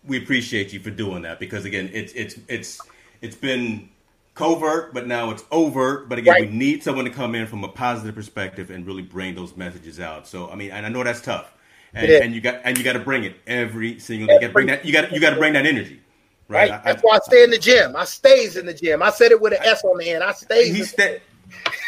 [0.06, 2.80] we appreciate you for doing that because again, it's it's it's
[3.22, 3.88] it's been
[4.34, 6.08] covert, but now it's overt.
[6.08, 6.50] But again, right.
[6.50, 10.00] we need someone to come in from a positive perspective and really bring those messages
[10.00, 10.26] out.
[10.26, 11.52] So I mean, and I know that's tough,
[11.92, 14.34] and, and you got and you got to bring it every single day.
[14.34, 14.84] You got to bring that.
[14.84, 16.00] You got you got to bring that energy.
[16.48, 16.70] Right.
[16.70, 16.82] right.
[16.82, 17.94] That's I, why I stay in the gym.
[17.94, 19.02] I stays in the gym.
[19.02, 20.24] I said it with an S on the end.
[20.24, 20.74] I stays.
[20.74, 21.20] He stay,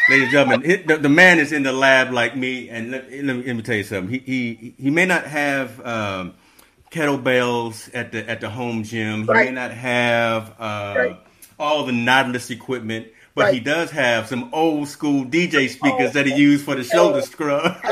[0.09, 3.23] Ladies and gentlemen, the, the, man is in the lab like me, and let, let,
[3.23, 4.09] me, let me tell you something.
[4.09, 6.33] He he he may not have um,
[6.91, 9.21] kettlebells at the at the home gym.
[9.21, 9.45] He right.
[9.45, 11.19] may not have uh, right.
[11.63, 13.53] All the knotless equipment, but right.
[13.53, 16.13] he does have some old school DJ speakers oh.
[16.13, 17.77] that he used for the shoulder scrub.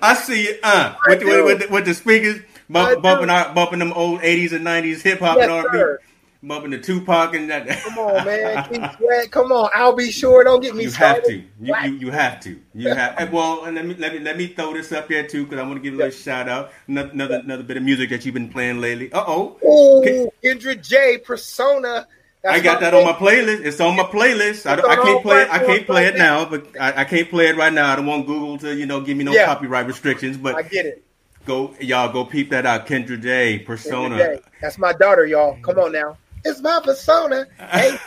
[0.00, 3.92] I see it, uh, with, with, with, with, the speakers bump, bumping our, bumping them
[3.94, 5.78] old '80s and '90s hip hop yes, and R&B.
[5.78, 6.00] Sir
[6.42, 7.68] bumping the Tupac and that.
[7.68, 8.68] Come on, man.
[8.68, 9.70] Keep Come on.
[9.74, 10.44] I'll be sure.
[10.44, 11.16] Don't get me you started.
[11.16, 11.44] Have to.
[11.60, 12.60] You, you, you have to.
[12.74, 13.32] You have.
[13.32, 15.62] well, and let me let me let me throw this up here too because I
[15.62, 16.72] want to give a little shout out.
[16.86, 19.12] Another, another another bit of music that you've been playing lately.
[19.12, 19.58] Uh oh.
[19.64, 21.18] Oh, Kendra J.
[21.18, 22.06] Persona.
[22.42, 23.64] That's I got that on my playlist.
[23.64, 24.64] It's on my playlist.
[24.64, 25.50] I, I can't play it.
[25.50, 27.92] I can't play it now, but I, I, can't play it right now.
[27.92, 29.46] I don't want Google to, you know, give me no yeah.
[29.46, 30.36] copyright restrictions.
[30.36, 31.04] But I get it.
[31.46, 32.86] Go, y'all, go peep that out.
[32.86, 33.58] Kendra J.
[33.58, 34.14] Persona.
[34.14, 34.42] Kendra J.
[34.60, 35.58] That's my daughter, y'all.
[35.62, 36.16] Come on now.
[36.44, 37.46] It's my persona.
[37.58, 38.02] but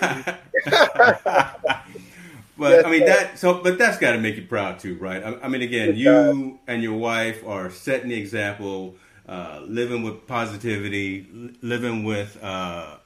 [2.59, 3.37] yes, I mean that.
[3.37, 5.23] So, but that's got to make you proud too, right?
[5.23, 8.95] I, I mean, again, you and your wife are setting the example,
[9.27, 11.27] uh, living with positivity,
[11.61, 12.97] living with uh,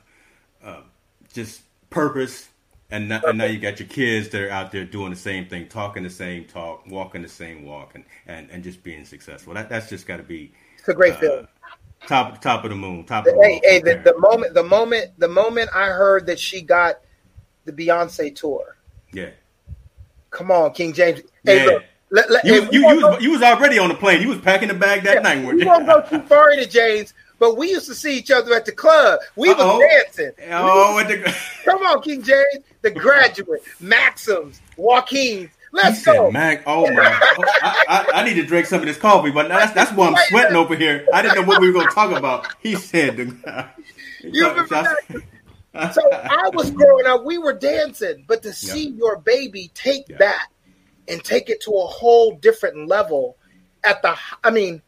[0.63, 0.81] uh,
[1.33, 2.49] just purpose.
[2.91, 5.47] And, not, and now you got your kids that are out there doing the same
[5.47, 9.55] thing, talking the same talk, walking the same walk, and, and, and just being successful.
[9.55, 10.53] That, that's just got to be.
[10.77, 11.47] It's a great uh, feeling
[12.07, 13.03] top top of the moon.
[13.05, 16.39] Top of the hey, hey, the, the, moment, the moment, the moment I heard that
[16.39, 17.01] she got
[17.65, 18.77] the Beyonce tour.
[19.11, 19.29] Yeah.
[20.29, 21.21] Come on, King James.
[21.43, 21.65] Hey, yeah.
[21.65, 21.83] look.
[22.11, 24.21] Let, let, you, hey, you, you, was, you was already on the plane.
[24.21, 25.53] You was packing the bag that yeah, night.
[25.53, 28.65] We won't go too far into James, but we used to see each other at
[28.65, 29.19] the club.
[29.35, 29.77] We Uh-oh.
[29.77, 30.31] was dancing.
[30.51, 31.35] Oh, we the...
[31.65, 32.63] come on, King James.
[32.83, 36.31] The graduate, Maxims, Joaquin, Let's he go.
[36.31, 37.03] Mac, oh my!
[37.03, 40.15] I, I, I, need to drink some of this coffee, but that's that's why I'm
[40.29, 41.05] sweating over here.
[41.13, 42.47] I didn't know what we were going to talk about.
[42.59, 43.69] He said, the,
[44.23, 47.25] "You remember that?" so I was growing up.
[47.25, 48.97] We were dancing, but to see yeah.
[48.97, 50.17] your baby take yeah.
[50.19, 50.47] that
[51.09, 53.37] and take it to a whole different level
[53.83, 54.81] at the, I mean,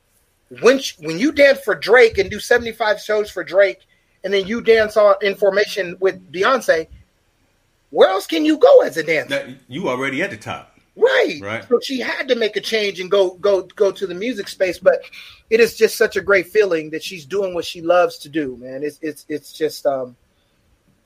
[0.62, 3.86] when when you dance for Drake and do 75 shows for Drake,
[4.24, 6.88] and then you dance on in formation with Beyonce,
[7.90, 9.58] where else can you go as a dancer?
[9.68, 10.77] you already at the top.
[10.98, 11.40] Right.
[11.42, 11.68] Right.
[11.68, 14.80] So she had to make a change and go go go to the music space,
[14.80, 15.02] but
[15.50, 18.58] it is just such a great feeling that she's doing what she loves to do,
[18.58, 18.84] man.
[18.84, 20.16] It's it's it's just um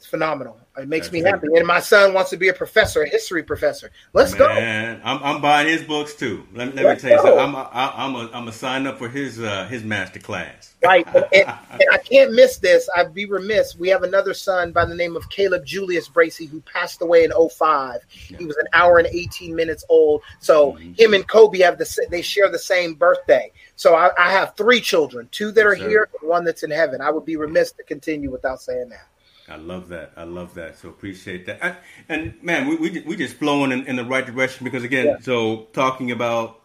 [0.01, 0.57] it's phenomenal.
[0.79, 1.47] It makes That's me happy.
[1.55, 3.91] And my son wants to be a professor, a history professor.
[4.13, 5.03] Let's Man, go.
[5.03, 6.43] I'm, I'm buying his books too.
[6.55, 7.37] Let, let me tell you something.
[7.37, 10.73] I'm a, I'm a, I'm a sign up for his uh, his master class.
[10.83, 11.05] Right.
[11.13, 12.89] and, and, I can't miss this.
[12.97, 13.75] I'd be remiss.
[13.75, 17.31] We have another son by the name of Caleb Julius Bracy who passed away in
[17.31, 17.99] 05.
[18.29, 18.37] Yeah.
[18.39, 20.23] He was an hour and 18 minutes old.
[20.39, 20.93] So mm-hmm.
[20.93, 23.51] him and Kobe have the they share the same birthday.
[23.75, 27.01] So I, I have three children, two that are yes, here, one that's in heaven.
[27.01, 29.05] I would be remiss to continue without saying that.
[29.51, 30.13] I love that.
[30.15, 30.77] I love that.
[30.77, 31.63] So appreciate that.
[31.63, 31.75] I,
[32.07, 35.19] and man, we we we just flowing in, in the right direction because again, yeah.
[35.19, 36.61] so talking about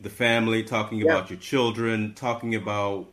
[0.00, 1.04] the family, talking yeah.
[1.04, 3.06] about your children, talking about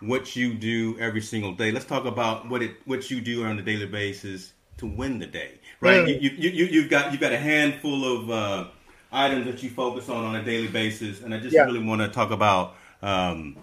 [0.00, 1.70] what you do every single day.
[1.70, 5.26] Let's talk about what it what you do on a daily basis to win the
[5.26, 6.04] day, right?
[6.04, 6.20] Mm.
[6.20, 8.64] You, you you you've got you've got a handful of uh,
[9.10, 11.64] items that you focus on on a daily basis, and I just yeah.
[11.64, 13.56] really want to talk about um,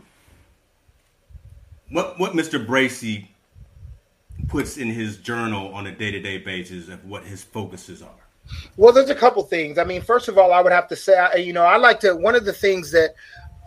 [1.89, 2.65] what what Mr.
[2.65, 3.28] Bracy
[4.47, 8.09] puts in his journal on a day to day basis of what his focuses are?
[8.77, 9.77] Well, there's a couple things.
[9.77, 12.15] I mean, first of all, I would have to say, you know, I like to,
[12.15, 13.13] one of the things that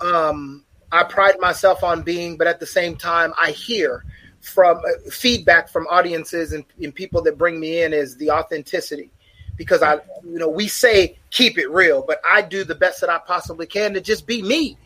[0.00, 4.04] um, I pride myself on being, but at the same time, I hear
[4.40, 9.11] from uh, feedback from audiences and, and people that bring me in is the authenticity
[9.56, 13.11] because I, you know, we say keep it real, but I do the best that
[13.11, 14.76] I possibly can to just be me.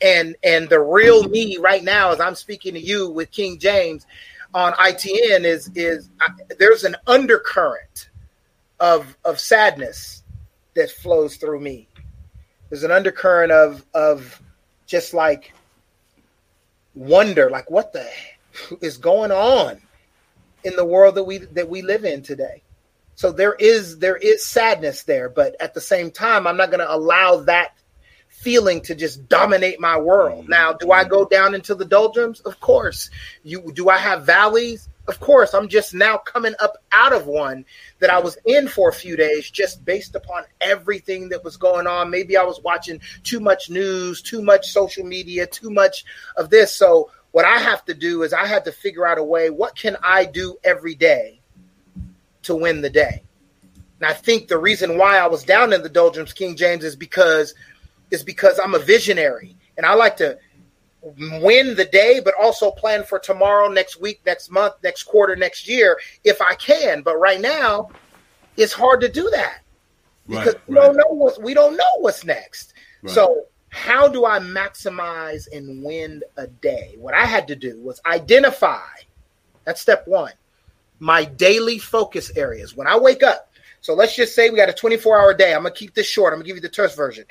[0.00, 4.06] And and the real me right now, as I'm speaking to you with King James,
[4.54, 8.10] on ITN is is uh, there's an undercurrent
[8.80, 10.22] of of sadness
[10.74, 11.88] that flows through me.
[12.70, 14.40] There's an undercurrent of of
[14.86, 15.52] just like
[16.94, 18.08] wonder, like what the
[18.80, 19.80] is going on
[20.64, 22.62] in the world that we that we live in today.
[23.14, 26.80] So there is there is sadness there, but at the same time, I'm not going
[26.80, 27.72] to allow that
[28.38, 30.42] feeling to just dominate my world.
[30.42, 30.50] Mm-hmm.
[30.50, 32.40] Now, do I go down into the doldrums?
[32.40, 33.10] Of course.
[33.42, 34.88] You do I have valleys?
[35.08, 35.54] Of course.
[35.54, 37.64] I'm just now coming up out of one
[37.98, 41.86] that I was in for a few days just based upon everything that was going
[41.86, 42.10] on.
[42.10, 46.04] Maybe I was watching too much news, too much social media, too much
[46.36, 46.72] of this.
[46.72, 49.76] So what I have to do is I had to figure out a way, what
[49.76, 51.40] can I do every day
[52.42, 53.22] to win the day?
[54.00, 56.94] And I think the reason why I was down in the doldrums, King James, is
[56.94, 57.54] because
[58.10, 60.38] is because I'm a visionary and I like to
[61.02, 65.68] win the day, but also plan for tomorrow, next week, next month, next quarter, next
[65.68, 67.02] year, if I can.
[67.02, 67.90] But right now,
[68.56, 69.60] it's hard to do that
[70.28, 70.86] because right, we right.
[70.86, 72.74] don't know what we don't know what's next.
[73.02, 73.14] Right.
[73.14, 76.96] So how do I maximize and win a day?
[76.98, 78.80] What I had to do was identify.
[79.64, 80.32] That's step one.
[81.00, 82.74] My daily focus areas.
[82.74, 85.54] When I wake up, so let's just say we got a 24 hour day.
[85.54, 86.32] I'm gonna keep this short.
[86.32, 87.24] I'm gonna give you the terse version.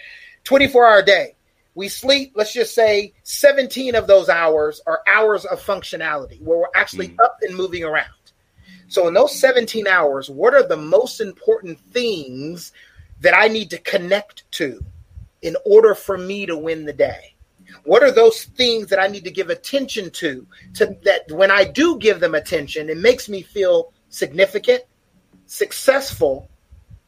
[0.48, 1.36] 24 hour day.
[1.76, 6.66] We sleep, let's just say 17 of those hours are hours of functionality where we're
[6.74, 7.20] actually mm.
[7.22, 8.08] up and moving around.
[8.88, 12.72] So, in those 17 hours, what are the most important things
[13.20, 14.80] that I need to connect to
[15.42, 17.36] in order for me to win the day?
[17.84, 21.66] What are those things that I need to give attention to, to that when I
[21.66, 24.84] do give them attention, it makes me feel significant,
[25.46, 26.50] successful,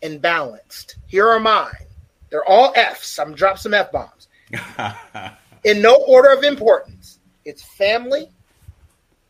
[0.02, 0.98] and balanced?
[1.08, 1.89] Here are mine.
[2.30, 3.18] They're all F's.
[3.20, 4.28] I'm drop some F bombs.
[5.64, 7.20] in no order of importance.
[7.46, 8.30] It's family,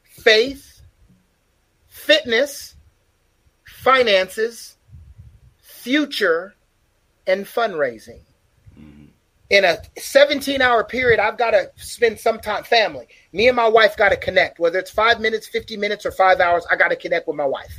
[0.03, 0.81] faith,
[1.87, 2.75] fitness,
[3.65, 4.77] finances,
[5.61, 6.55] future,
[7.27, 8.19] and fundraising.
[8.77, 9.05] Mm-hmm.
[9.49, 13.07] In a 17 hour period, I've got to spend some time family.
[13.31, 16.39] Me and my wife got to connect, whether it's five minutes, 50 minutes, or five
[16.39, 16.65] hours.
[16.69, 17.73] I got to connect with my wife.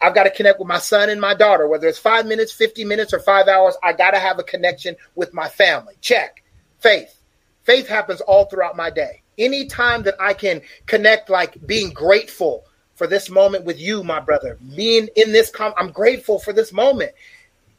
[0.00, 2.84] I've got to connect with my son and my daughter, whether it's five minutes, 50
[2.84, 3.76] minutes, or five hours.
[3.82, 5.94] I got to have a connection with my family.
[6.00, 6.42] Check
[6.80, 7.20] faith.
[7.64, 9.22] Faith happens all throughout my day.
[9.38, 14.58] Anytime that I can connect, like being grateful for this moment with you, my brother,
[14.76, 17.12] being in this, com- I'm grateful for this moment.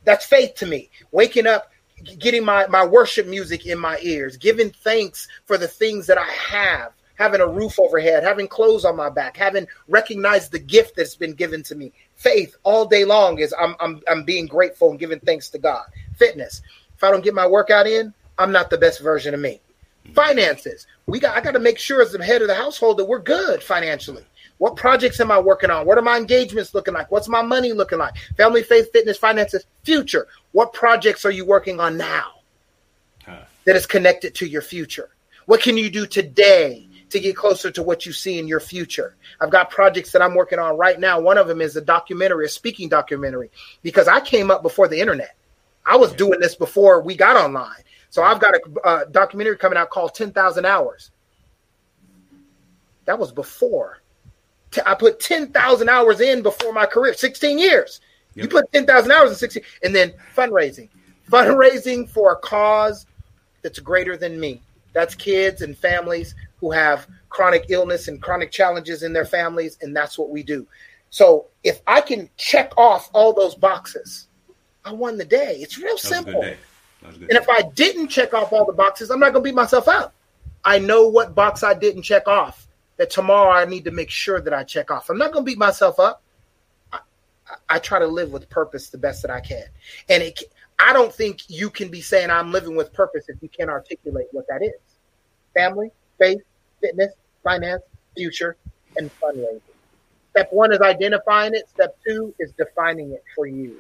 [0.03, 0.89] That's faith to me.
[1.11, 1.71] Waking up,
[2.19, 6.29] getting my, my worship music in my ears, giving thanks for the things that I
[6.29, 11.15] have, having a roof overhead, having clothes on my back, having recognized the gift that's
[11.15, 11.93] been given to me.
[12.17, 15.85] Faith all day long is I'm, I'm, I'm being grateful and giving thanks to God.
[16.17, 16.61] Fitness.
[16.95, 19.61] If I don't get my workout in, I'm not the best version of me.
[20.15, 20.87] Finances.
[21.05, 23.19] We got I got to make sure as the head of the household that we're
[23.19, 24.25] good financially.
[24.57, 25.85] What projects am I working on?
[25.85, 27.11] What are my engagements looking like?
[27.11, 28.15] What's my money looking like?
[28.35, 30.27] Family, faith, fitness, finances, future.
[30.53, 32.31] What projects are you working on now
[33.65, 35.09] that is connected to your future?
[35.45, 39.15] What can you do today to get closer to what you see in your future?
[39.39, 41.19] I've got projects that I'm working on right now.
[41.19, 43.51] One of them is a documentary, a speaking documentary,
[43.81, 45.35] because I came up before the internet.
[45.85, 47.83] I was doing this before we got online.
[48.09, 51.11] So I've got a uh, documentary coming out called 10,000 Hours.
[53.05, 54.01] That was before.
[54.85, 58.01] I put 10,000 hours in before my career, 16 years.
[58.35, 58.43] Yep.
[58.43, 59.63] You put 10,000 hours in 16.
[59.81, 60.89] And then fundraising.
[61.29, 63.05] Fundraising for a cause
[63.61, 64.61] that's greater than me.
[64.93, 69.77] That's kids and families who have chronic illness and chronic challenges in their families.
[69.81, 70.67] And that's what we do.
[71.09, 74.27] So if I can check off all those boxes,
[74.83, 75.57] I won the day.
[75.59, 76.43] It's real simple.
[77.03, 79.87] And if I didn't check off all the boxes, I'm not going to beat myself
[79.87, 80.13] up.
[80.65, 84.41] I know what box I didn't check off that tomorrow I need to make sure
[84.41, 85.09] that I check off.
[85.09, 86.23] I'm not going to beat myself up.
[86.91, 86.99] I,
[87.69, 89.65] I, try to live with purpose the best that I can.
[90.09, 90.41] And it,
[90.79, 94.27] I don't think you can be saying I'm living with purpose if you can't articulate
[94.31, 94.73] what that is
[95.57, 96.41] family, faith,
[96.81, 97.13] fitness,
[97.43, 97.83] finance,
[98.15, 98.57] future,
[98.95, 99.61] and fundraising.
[100.31, 101.67] Step one is identifying it.
[101.69, 103.77] Step two is defining it for you.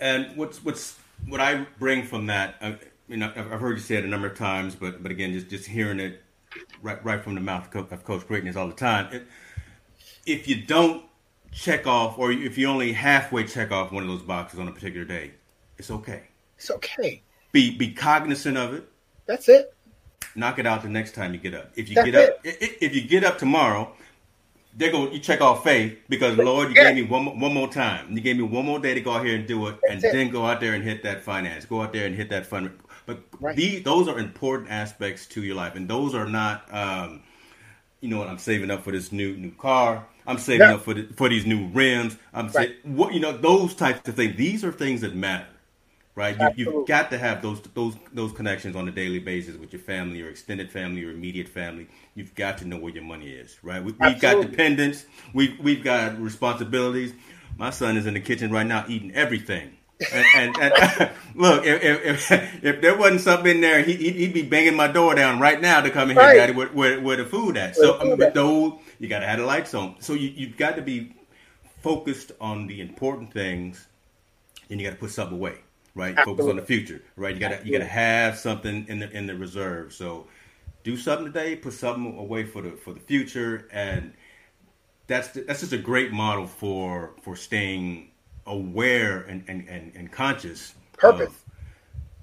[0.00, 0.98] And what's what's
[1.28, 2.76] what I bring from that, I,
[3.08, 5.48] you know, I've heard you say it a number of times, but but again, just
[5.48, 6.22] just hearing it
[6.82, 9.12] right right from the mouth of Coach Greatness all the time.
[9.12, 9.26] It,
[10.26, 11.04] if you don't
[11.52, 14.72] check off, or if you only halfway check off one of those boxes on a
[14.72, 15.32] particular day,
[15.78, 16.22] it's okay.
[16.56, 17.22] It's okay.
[17.52, 18.88] Be be cognizant of it.
[19.26, 19.74] That's it.
[20.34, 21.70] Knock it out the next time you get up.
[21.74, 22.78] If you That's get up, it.
[22.80, 23.92] if you get up tomorrow
[24.76, 25.10] they go.
[25.10, 26.92] You check off faith because Lord, you yeah.
[26.92, 28.12] gave me one one more time.
[28.12, 30.04] You gave me one more day to go out here and do it, That's and
[30.04, 30.12] it.
[30.12, 31.64] then go out there and hit that finance.
[31.64, 32.70] Go out there and hit that fund.
[33.06, 33.56] But right.
[33.56, 36.72] these those are important aspects to your life, and those are not.
[36.72, 37.22] Um,
[38.00, 38.28] you know what?
[38.28, 40.06] I'm saving up for this new new car.
[40.26, 42.16] I'm saving up for the, for these new rims.
[42.32, 42.54] I'm right.
[42.54, 44.36] saying what you know those types of things.
[44.36, 45.46] These are things that matter
[46.20, 46.56] right?
[46.56, 49.80] You, have got to have those those those connections on a daily basis with your
[49.80, 51.88] family, your extended family, your immediate family.
[52.14, 53.82] You've got to know where your money is, right?
[53.82, 55.06] We, have got dependents.
[55.32, 57.14] We've we've got responsibilities.
[57.56, 59.72] My son is in the kitchen right now eating everything.
[60.14, 64.40] and, and, and look, if, if, if, there wasn't something in there, he, he'd be
[64.40, 66.28] banging my door down right now to come in right.
[66.28, 67.76] here, Daddy, where, where, where, the food at.
[67.76, 69.96] So, I mean, um, those you got to have the lights on.
[70.00, 71.14] So you, you've got to be
[71.82, 73.86] focused on the important things,
[74.68, 75.58] then you got to put something away,
[76.00, 76.16] right?
[76.16, 76.42] Absolutely.
[76.44, 77.34] Focus on the future, right?
[77.34, 79.92] You got to you got to have something in the in the reserve.
[79.92, 80.26] So
[80.82, 84.14] do something today, put something away for the for the future, and
[85.06, 88.10] that's the, that's just a great model for for staying
[88.46, 90.74] aware and and and, and conscious.
[90.92, 91.44] Purpose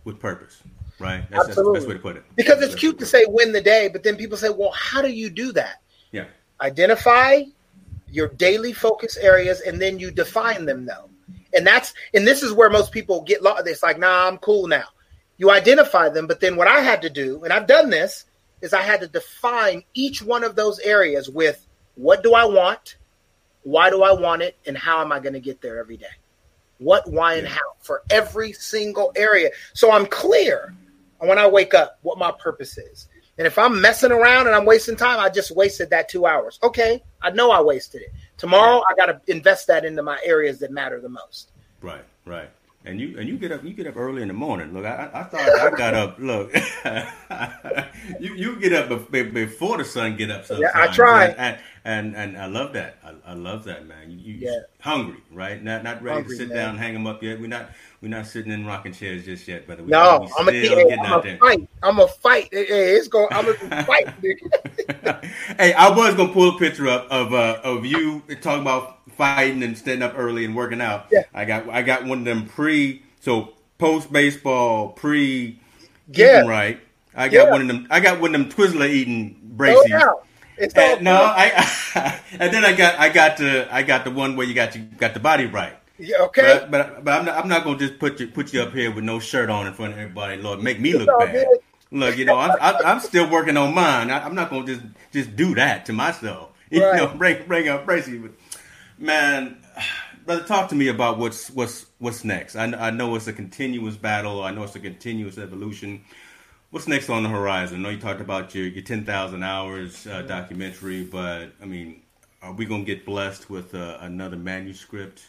[0.04, 0.62] with purpose,
[1.00, 1.30] right?
[1.30, 2.24] That's, that's, the best way to put it.
[2.36, 5.10] Because it's cute to say win the day, but then people say, well, how do
[5.10, 5.82] you do that?
[6.12, 6.26] Yeah.
[6.62, 7.44] Identify
[8.10, 11.07] your daily focus areas and then you define them though.
[11.54, 13.68] And that's and this is where most people get lost.
[13.68, 14.86] It's like, nah, I'm cool now.
[15.38, 18.26] You identify them, but then what I had to do, and I've done this,
[18.62, 22.98] is I had to define each one of those areas with what do I want,
[23.64, 26.06] why do I want it, and how am I going to get there every day?
[26.80, 29.50] What, why, and how for every single area.
[29.74, 30.76] So I'm clear
[31.22, 33.08] on when I wake up what my purpose is.
[33.38, 36.60] And if I'm messing around and I'm wasting time, I just wasted that two hours.
[36.64, 38.12] Okay, I know I wasted it.
[38.38, 41.52] Tomorrow, I got to invest that into my areas that matter the most.
[41.82, 42.50] Right, right.
[42.88, 44.74] And you and you get up you get up early in the morning.
[44.74, 46.18] Look, I, I thought I got up.
[46.20, 46.54] Look,
[48.22, 50.46] you you get up before the sun get up.
[50.46, 50.72] Sometimes.
[50.74, 51.26] Yeah, I try.
[51.26, 52.98] And, and, and I love that.
[53.04, 54.10] I, I love that, man.
[54.12, 54.60] You, you yeah.
[54.80, 55.62] hungry, right?
[55.62, 56.58] Not not ready hungry, to sit man.
[56.58, 57.42] down, hang them up yet.
[57.42, 57.72] We're not
[58.02, 59.84] we're not sitting in rocking chairs just yet, brother.
[59.84, 61.70] We, no, I'm a fight.
[61.84, 62.50] I'm a fight.
[62.52, 63.28] Hey, it's going.
[63.32, 64.08] I'm a fight.
[65.58, 69.64] hey, I was gonna pull a picture up of uh, of you talking about fighting
[69.64, 71.08] and standing up early and working out.
[71.12, 71.24] Yeah.
[71.34, 75.60] I got I got one of them pre so post baseball pre
[76.14, 76.42] yeah.
[76.42, 76.80] right.
[77.16, 77.52] I got yeah.
[77.52, 77.88] one of them.
[77.90, 79.92] I got one of them Twizzler eating braces.
[79.92, 80.22] Oh,
[80.58, 80.68] yeah.
[80.76, 84.46] and, no, I and then I got I got the I got the one where
[84.46, 85.74] you got you got the body right.
[86.00, 86.60] Yeah, okay.
[86.70, 88.92] But, but, but I'm not I'm not gonna just put you put you up here
[88.92, 90.40] with no shirt on in front of everybody.
[90.42, 91.32] Lord, make me look bad.
[91.32, 91.48] Good.
[91.90, 94.12] Look, you know, I'm, I'm still working on mine.
[94.12, 96.52] I, am not gonna just just do that to myself.
[96.70, 96.98] You right.
[96.98, 98.30] know, bring bring up braces.
[98.98, 99.58] Man,
[100.26, 102.56] brother, talk to me about what's what's what's next.
[102.56, 104.44] I, I know it's a continuous battle.
[104.44, 106.04] I know it's a continuous evolution.
[106.72, 107.80] What's next on the horizon?
[107.80, 112.02] I know you talked about your your ten thousand hours uh, documentary, but I mean,
[112.42, 115.22] are we gonna get blessed with uh, another manuscript?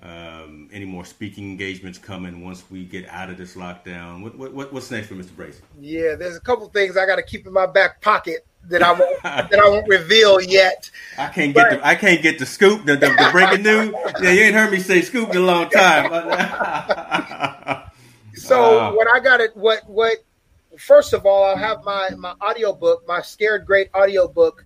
[0.00, 4.22] Um, any more speaking engagements coming once we get out of this lockdown?
[4.22, 5.36] What, what what's next for Mr.
[5.36, 5.60] Bracy?
[5.80, 8.92] Yeah, there's a couple things I got to keep in my back pocket that I
[8.92, 10.90] won't that I won't reveal yet.
[11.16, 13.94] I can't get the I can't get the scoop, the, the, the breaking news.
[14.20, 16.10] Yeah, you ain't heard me say scoop in a long time.
[18.34, 20.16] so uh, what I got it what what
[20.78, 24.64] first of all, I'll have my my audio book, my Scared Great audio book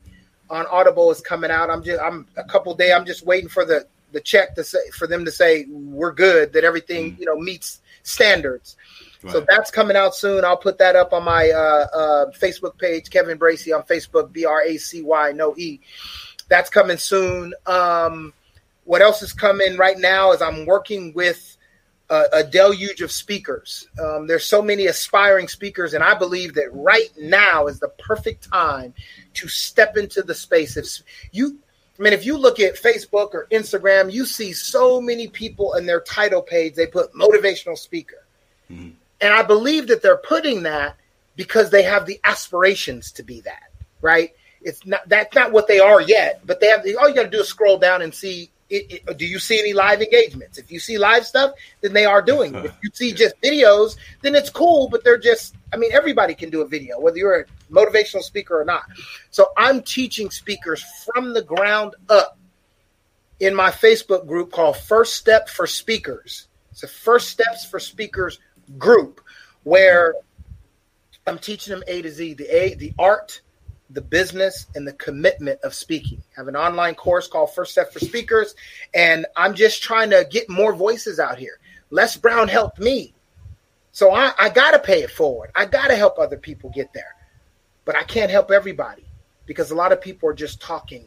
[0.49, 1.71] on Audible is coming out.
[1.71, 2.93] I'm just I'm a couple day.
[2.93, 3.87] I'm just waiting for the
[4.17, 7.19] the check to say for them to say we're good that everything mm.
[7.21, 8.75] you know meets standards.
[9.23, 9.33] Right.
[9.33, 10.43] So that's coming out soon.
[10.43, 14.47] I'll put that up on my uh, uh, Facebook page, Kevin Bracy on Facebook, B
[14.47, 15.81] R A C Y, no E.
[16.49, 17.53] That's coming soon.
[17.67, 18.33] Um,
[18.85, 21.59] what else is coming right now is I'm working with
[22.09, 23.87] a, a deluge of speakers.
[24.03, 28.51] Um, there's so many aspiring speakers, and I believe that right now is the perfect
[28.51, 28.95] time
[29.35, 30.77] to step into the space.
[30.79, 30.87] If
[31.33, 31.59] you,
[31.99, 35.87] I mean, if you look at Facebook or Instagram, you see so many people in
[35.87, 38.27] their title page, they put motivational speaker.
[38.71, 38.91] Mm-hmm.
[39.21, 40.97] And I believe that they're putting that
[41.37, 43.71] because they have the aspirations to be that,
[44.01, 44.35] right?
[44.61, 47.25] It's not that's not what they are yet, but they have the, all you got
[47.25, 48.51] to do is scroll down and see.
[48.69, 50.59] It, it, do you see any live engagements?
[50.59, 51.53] If you see live stuff,
[51.83, 52.65] then they are doing it.
[52.65, 55.55] If you see just videos, then it's cool, but they're just.
[55.73, 58.83] I mean, everybody can do a video, whether you're a motivational speaker or not.
[59.31, 62.39] So I'm teaching speakers from the ground up
[63.41, 66.49] in my Facebook group called First Step for Speakers.
[66.71, 68.39] It's the First Steps for Speakers
[68.79, 69.21] group
[69.63, 70.15] where
[71.27, 73.41] I'm teaching them A to Z, the A, the art,
[73.91, 76.23] the business, and the commitment of speaking.
[76.37, 78.55] I have an online course called First Step for Speakers,
[78.95, 81.59] and I'm just trying to get more voices out here.
[81.91, 83.15] Les Brown helped me.
[83.93, 85.51] So I, I got to pay it forward.
[85.55, 87.15] I got to help other people get there.
[87.85, 89.07] But I can't help everybody
[89.47, 91.07] because a lot of people are just talking.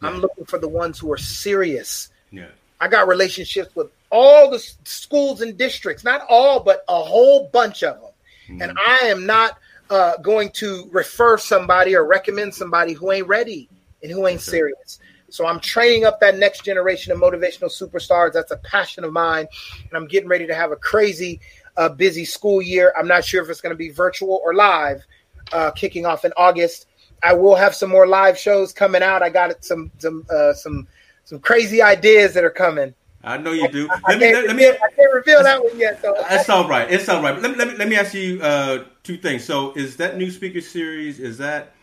[0.00, 0.08] Yeah.
[0.08, 2.08] I'm looking for the ones who are serious.
[2.30, 2.46] Yeah.
[2.80, 7.82] I got relationships with all the schools and districts, not all, but a whole bunch
[7.82, 8.10] of them.
[8.48, 8.62] Mm-hmm.
[8.62, 9.58] And I am not
[9.90, 13.68] uh, going to refer somebody or recommend somebody who ain't ready
[14.02, 14.98] and who ain't serious.
[15.28, 18.32] So I'm training up that next generation of motivational superstars.
[18.32, 19.46] That's a passion of mine.
[19.88, 21.40] And I'm getting ready to have a crazy,
[21.76, 22.92] uh, busy school year.
[22.98, 25.04] I'm not sure if it's going to be virtual or live,
[25.52, 26.86] uh, kicking off in August.
[27.22, 29.22] I will have some more live shows coming out.
[29.22, 30.88] I got some some uh, some
[31.24, 32.94] some crazy ideas that are coming.
[33.22, 33.86] I know you do.
[34.08, 34.66] Let, me, let, me.
[34.66, 36.00] I can't reveal that one yet.
[36.00, 36.90] So that's all right.
[36.90, 37.38] It's all right.
[37.38, 39.44] Let me let me, let me ask you uh, two things.
[39.44, 41.20] So, is that new speaker series?
[41.20, 41.74] Is that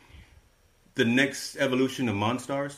[0.95, 2.77] the next evolution of Monstars?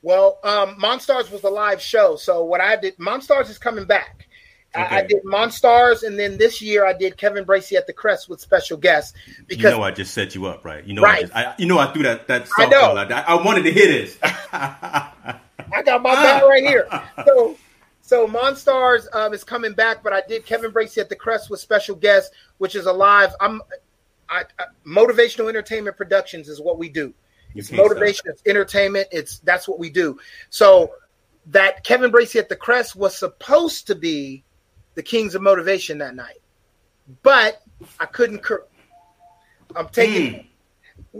[0.00, 4.28] Well, um, Monstars was a live show, so what I did, Monstars is coming back.
[4.76, 4.82] Okay.
[4.82, 8.28] I, I, did Monstars, and then this year I did Kevin Bracy at the Crest
[8.28, 9.16] with special guests.
[9.46, 10.84] Because you know I just set you up, right?
[10.84, 11.18] You know, right.
[11.18, 13.10] I, just, I you know I threw that that softball.
[13.10, 14.18] I, I, I wanted to hit this.
[15.72, 16.88] I got my bat right here.
[17.24, 17.56] So,
[18.06, 21.58] so Monstars um, is coming back, but I did Kevin Bracy at the Crest with
[21.58, 23.34] special guests, which is a live.
[23.40, 23.62] I'm
[24.28, 24.44] I,
[24.86, 27.14] motivational entertainment productions is what we do.
[27.54, 29.08] It's motivation, it's entertainment.
[29.10, 30.18] It's that's what we do.
[30.50, 30.92] So
[31.46, 34.44] that Kevin Bracy at the Crest was supposed to be
[34.96, 36.42] the Kings of Motivation that night,
[37.22, 37.62] but
[37.98, 38.40] I couldn't.
[38.40, 38.66] Cur-
[39.74, 40.34] I'm taking.
[40.34, 40.46] Mm.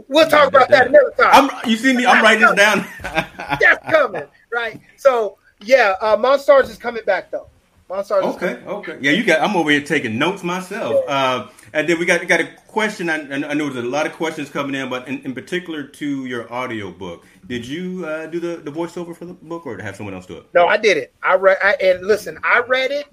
[0.07, 1.49] We'll talk about that another time.
[1.49, 2.05] I'm, you see me?
[2.05, 2.85] I'm writing this down.
[3.01, 4.79] that's coming, right?
[4.97, 7.47] So yeah, uh, Monstars is coming back though.
[7.89, 8.23] Monstars.
[8.35, 8.97] Okay, okay.
[8.99, 9.41] Yeah, you got.
[9.41, 11.03] I'm over here taking notes myself.
[11.07, 13.09] Uh, and then we got got a question.
[13.09, 16.25] I, I know there's a lot of questions coming in, but in, in particular to
[16.25, 19.95] your audio book, did you uh, do the, the voiceover for the book, or have
[19.95, 20.47] someone else do it?
[20.53, 21.13] No, I did it.
[21.21, 21.57] I read.
[21.61, 23.05] I, and listen, I read it,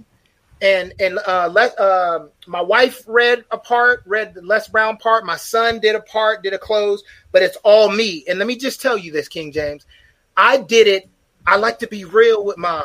[0.62, 5.26] and and uh, let, uh, my wife read a part, read the Les Brown part.
[5.26, 8.24] My son did a part, did a close, but it's all me.
[8.26, 9.84] And let me just tell you this, King James,
[10.34, 11.10] I did it.
[11.46, 12.82] I like to be real with mine.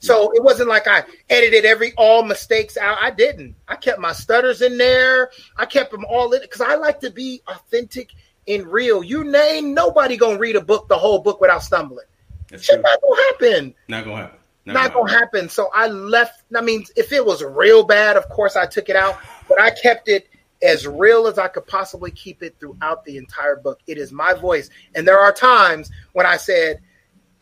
[0.00, 2.98] So it wasn't like I edited every all mistakes out.
[3.00, 3.56] I didn't.
[3.66, 5.30] I kept my stutters in there.
[5.56, 8.12] I kept them all in because I like to be authentic
[8.46, 9.02] and real.
[9.02, 12.06] You name nobody gonna read a book, the whole book without stumbling.
[12.48, 13.74] That's Shit not gonna happen.
[13.88, 14.38] Not gonna happen.
[14.64, 15.40] Not, not gonna, happen.
[15.40, 15.48] happen.
[15.48, 16.42] So I left.
[16.54, 19.18] I mean, if it was real bad, of course I took it out,
[19.48, 20.28] but I kept it
[20.62, 23.80] as real as I could possibly keep it throughout the entire book.
[23.86, 26.80] It is my voice, and there are times when I said,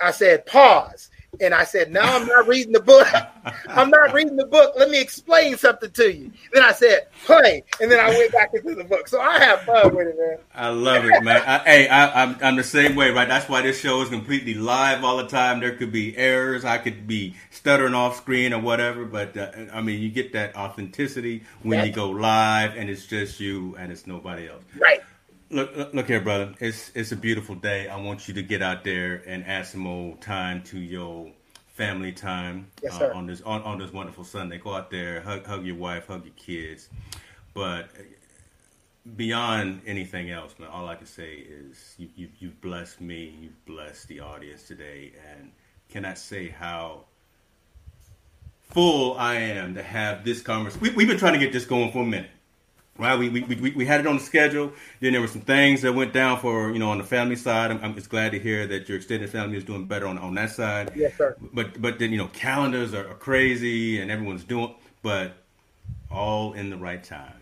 [0.00, 3.06] I said pause and I said, "No, I'm not reading the book.
[3.68, 4.74] I'm not reading the book.
[4.76, 8.54] Let me explain something to you." Then I said, "Play," and then I went back
[8.54, 9.08] into the book.
[9.08, 10.38] So I have fun with it, man.
[10.54, 11.42] I love it, man.
[11.46, 13.28] I, hey, I, I'm I'm the same way, right?
[13.28, 15.60] That's why this show is completely live all the time.
[15.60, 16.64] There could be errors.
[16.64, 20.56] I could be stuttering off screen or whatever, but uh, I mean, you get that
[20.56, 24.62] authenticity when you go live, and it's just you and it's nobody else.
[24.78, 25.02] Right.
[25.48, 26.54] Look, look here, brother.
[26.58, 27.88] It's it's a beautiful day.
[27.88, 31.30] I want you to get out there and add some more time to your
[31.68, 34.58] family time yes, uh, on this on, on this wonderful Sunday.
[34.58, 36.88] Go out there, hug hug your wife, hug your kids.
[37.54, 37.90] But
[39.14, 43.32] beyond anything else, man, all I can say is you, you you've blessed me.
[43.40, 45.52] You've blessed the audience today, and
[45.88, 47.04] cannot say how
[48.62, 50.82] full I am to have this conversation.
[50.82, 52.30] We, we've been trying to get this going for a minute
[52.98, 53.18] right?
[53.18, 54.72] We, we, we, we had it on the schedule.
[55.00, 57.70] Then there were some things that went down for, you know, on the family side.
[57.70, 60.34] I'm, I'm just glad to hear that your extended family is doing better on, on
[60.34, 60.92] that side.
[60.94, 61.36] Yes, sir.
[61.52, 65.34] But, but then, you know, calendars are, are crazy and everyone's doing, but
[66.10, 67.34] all in the right time.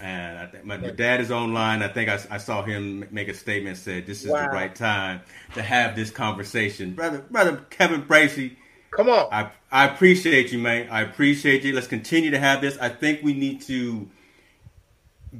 [0.00, 1.82] And I think my, my, dad is online.
[1.82, 4.46] I think I, I, saw him make a statement said this is wow.
[4.46, 5.20] the right time
[5.54, 7.18] to have this conversation, brother.
[7.30, 8.56] Brother Kevin Bracy,
[8.92, 9.28] come on.
[9.30, 10.88] I I appreciate you, man.
[10.90, 11.74] I appreciate you.
[11.74, 12.78] Let's continue to have this.
[12.78, 14.08] I think we need to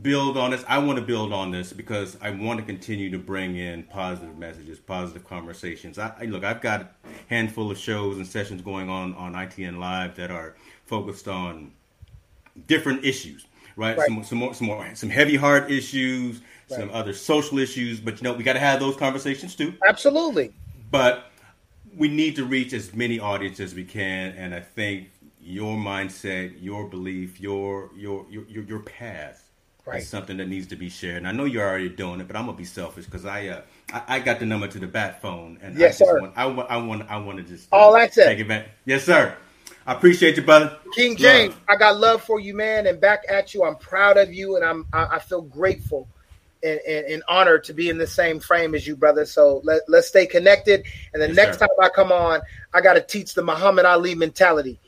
[0.02, 0.64] build on this.
[0.68, 4.38] I want to build on this because I want to continue to bring in positive
[4.38, 5.98] messages, positive conversations.
[5.98, 6.88] I, I, look, I've got a
[7.28, 11.72] handful of shows and sessions going on on ITN Live that are focused on
[12.66, 13.98] different issues, right?
[13.98, 14.06] right.
[14.06, 16.80] Some, some more, some more, some heavy heart issues, right.
[16.80, 18.00] some other social issues.
[18.00, 19.74] But you know, we got to have those conversations too.
[19.86, 20.52] Absolutely.
[20.90, 21.30] But
[21.96, 25.10] we need to reach as many audiences as we can, and I think
[25.40, 29.49] your mindset, your belief, your your your your, your path
[29.86, 30.02] right.
[30.02, 31.18] is something that needs to be shared.
[31.18, 33.60] And I know you're already doing it, but I'm gonna be selfish because I, uh,
[33.92, 36.20] I, I got the number to the bat phone, and yes, I sir.
[36.20, 38.26] Want, I want I want I want to just uh, all access.
[38.26, 38.68] Take it back.
[38.84, 39.36] Yes, sir.
[39.86, 40.78] I appreciate you, brother.
[40.94, 41.62] King James, love.
[41.68, 43.64] I got love for you, man, and back at you.
[43.64, 46.08] I'm proud of you, and I'm I, I feel grateful.
[46.62, 49.24] And, and, and, honored to be in the same frame as you, brother.
[49.24, 50.84] So let, let's stay connected.
[51.14, 51.66] And the yes, next sir.
[51.66, 52.42] time I come on,
[52.74, 54.78] I got to teach the Muhammad Ali mentality.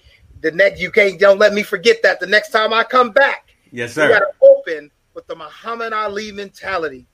[0.43, 2.21] The next, you can't don't let me forget that.
[2.21, 4.07] The next time I come back, yes, sir.
[4.09, 7.07] You got to open with the Muhammad Ali mentality.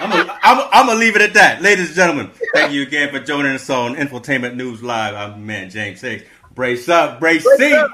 [0.00, 2.30] I'm gonna leave it at that, ladies and gentlemen.
[2.54, 5.14] Thank you again for joining us on Infotainment News Live.
[5.14, 6.24] I'm man James Hicks.
[6.54, 7.74] Brace up, brace, brace C.
[7.74, 7.88] Oh,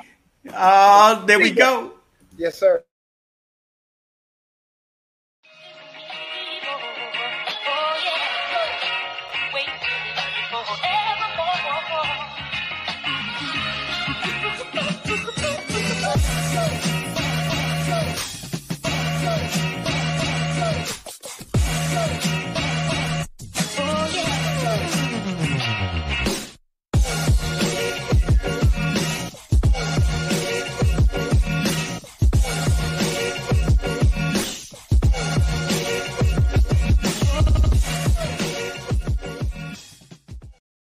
[0.53, 1.95] uh, there we go.
[2.37, 2.85] Yes, sir.